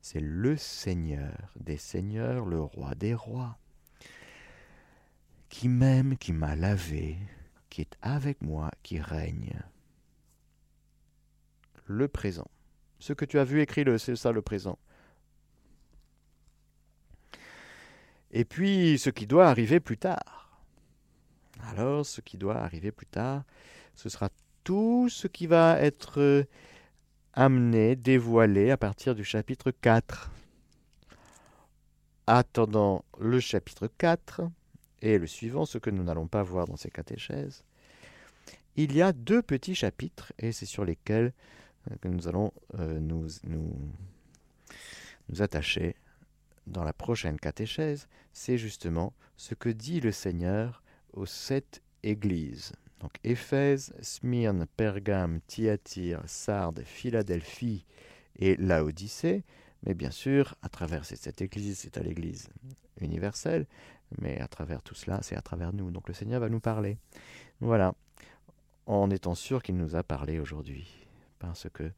c'est 0.05 0.19
le 0.19 0.55
Seigneur 0.55 1.51
des 1.59 1.77
Seigneurs, 1.77 2.45
le 2.45 2.61
Roi 2.61 2.93
des 2.93 3.15
Rois, 3.15 3.57
qui 5.49 5.67
m'aime, 5.67 6.15
qui 6.15 6.31
m'a 6.31 6.55
lavé, 6.55 7.17
qui 7.71 7.81
est 7.81 7.97
avec 8.03 8.39
moi, 8.43 8.69
qui 8.83 8.99
règne. 8.99 9.59
Le 11.87 12.07
présent. 12.07 12.45
Ce 12.99 13.13
que 13.13 13.25
tu 13.25 13.39
as 13.39 13.43
vu, 13.43 13.61
écris-le, 13.61 13.97
c'est 13.97 14.15
ça 14.15 14.31
le 14.31 14.43
présent. 14.43 14.77
Et 18.29 18.45
puis 18.45 18.99
ce 18.99 19.09
qui 19.09 19.25
doit 19.25 19.47
arriver 19.47 19.79
plus 19.79 19.97
tard. 19.97 20.61
Alors 21.63 22.05
ce 22.05 22.21
qui 22.21 22.37
doit 22.37 22.57
arriver 22.57 22.91
plus 22.91 23.07
tard, 23.07 23.43
ce 23.95 24.09
sera 24.09 24.29
tout 24.63 25.09
ce 25.09 25.25
qui 25.25 25.47
va 25.47 25.81
être 25.81 26.45
amené, 27.35 27.95
dévoilé 27.95 28.71
à 28.71 28.77
partir 28.77 29.13
du 29.13 29.23
chapitre 29.23 29.71
4. 29.71 30.31
Attendant 32.27 33.05
le 33.19 33.39
chapitre 33.39 33.87
4 33.97 34.41
et 35.01 35.19
le 35.19 35.27
suivant, 35.27 35.65
ce 35.65 35.77
que 35.77 35.89
nous 35.89 36.03
n'allons 36.03 36.27
pas 36.27 36.41
voir 36.41 36.65
dans 36.65 36.77
ces 36.77 36.89
catéchèses, 36.89 37.63
il 38.77 38.95
y 38.95 39.01
a 39.01 39.13
deux 39.13 39.41
petits 39.41 39.75
chapitres, 39.75 40.33
et 40.39 40.51
c'est 40.51 40.65
sur 40.65 40.83
lesquels 40.85 41.33
euh, 41.91 41.95
que 42.01 42.07
nous 42.07 42.27
allons 42.27 42.51
euh, 42.79 42.99
nous, 42.99 43.27
nous, 43.43 43.77
nous 45.29 45.41
attacher 45.41 45.95
dans 46.67 46.83
la 46.83 46.93
prochaine 46.93 47.39
catéchèse, 47.39 48.07
c'est 48.33 48.57
justement 48.57 49.13
ce 49.37 49.53
que 49.53 49.69
dit 49.69 49.99
le 49.99 50.11
Seigneur 50.11 50.81
aux 51.13 51.25
sept 51.25 51.81
églises. 52.01 52.73
Donc 52.99 53.11
Éphèse, 53.23 53.93
Smyrne, 54.01 54.65
Pergame, 54.77 55.41
Thyatire, 55.47 56.21
Sardes, 56.25 56.83
Philadelphie 56.85 57.85
et 58.39 58.55
Laodicée. 58.57 59.43
Mais 59.83 59.93
bien 59.93 60.11
sûr, 60.11 60.55
à 60.61 60.69
travers 60.69 61.05
cette 61.05 61.41
église, 61.41 61.79
c'est 61.79 61.97
à 61.97 62.01
l'église 62.01 62.49
universelle, 63.01 63.67
mais 64.19 64.39
à 64.39 64.47
travers 64.47 64.81
tout 64.81 64.95
cela, 64.95 65.19
c'est 65.21 65.35
à 65.35 65.41
travers 65.41 65.73
nous. 65.73 65.91
Donc 65.91 66.07
le 66.07 66.13
Seigneur 66.13 66.39
va 66.39 66.49
nous 66.49 66.59
parler. 66.59 66.97
Voilà, 67.59 67.93
en 68.87 69.09
étant 69.09 69.35
sûr 69.35 69.61
qu'il 69.61 69.77
nous 69.77 69.95
a 69.95 70.03
parlé 70.03 70.39
aujourd'hui, 70.39 71.07
parce 71.39 71.67
que 71.71 71.91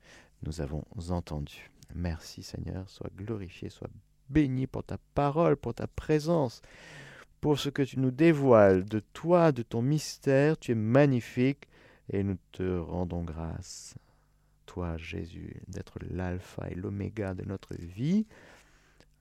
nous 0.44 0.62
avons 0.62 0.84
entendu. 1.10 1.72
Merci 1.96 2.44
Seigneur, 2.44 2.90
sois 2.90 3.10
glorifié, 3.16 3.70
sois 3.70 3.90
béni 4.30 4.68
pour 4.68 4.84
ta 4.84 4.98
parole, 5.16 5.56
pour 5.56 5.74
ta 5.74 5.88
présence 5.88 6.62
pour 7.42 7.60
ce 7.60 7.70
que 7.70 7.82
tu 7.82 8.00
nous 8.00 8.12
dévoiles 8.12 8.86
de 8.86 9.00
toi, 9.00 9.52
de 9.52 9.64
ton 9.64 9.82
mystère. 9.82 10.58
Tu 10.58 10.72
es 10.72 10.76
magnifique 10.76 11.68
et 12.10 12.24
nous 12.24 12.38
te 12.52 12.78
rendons 12.78 13.24
grâce, 13.24 13.96
toi 14.66 14.98
Jésus, 14.98 15.62
d'être 15.68 16.00
l'alpha 16.10 16.70
et 16.70 16.76
l'oméga 16.76 17.34
de 17.34 17.46
notre 17.46 17.76
vie, 17.76 18.26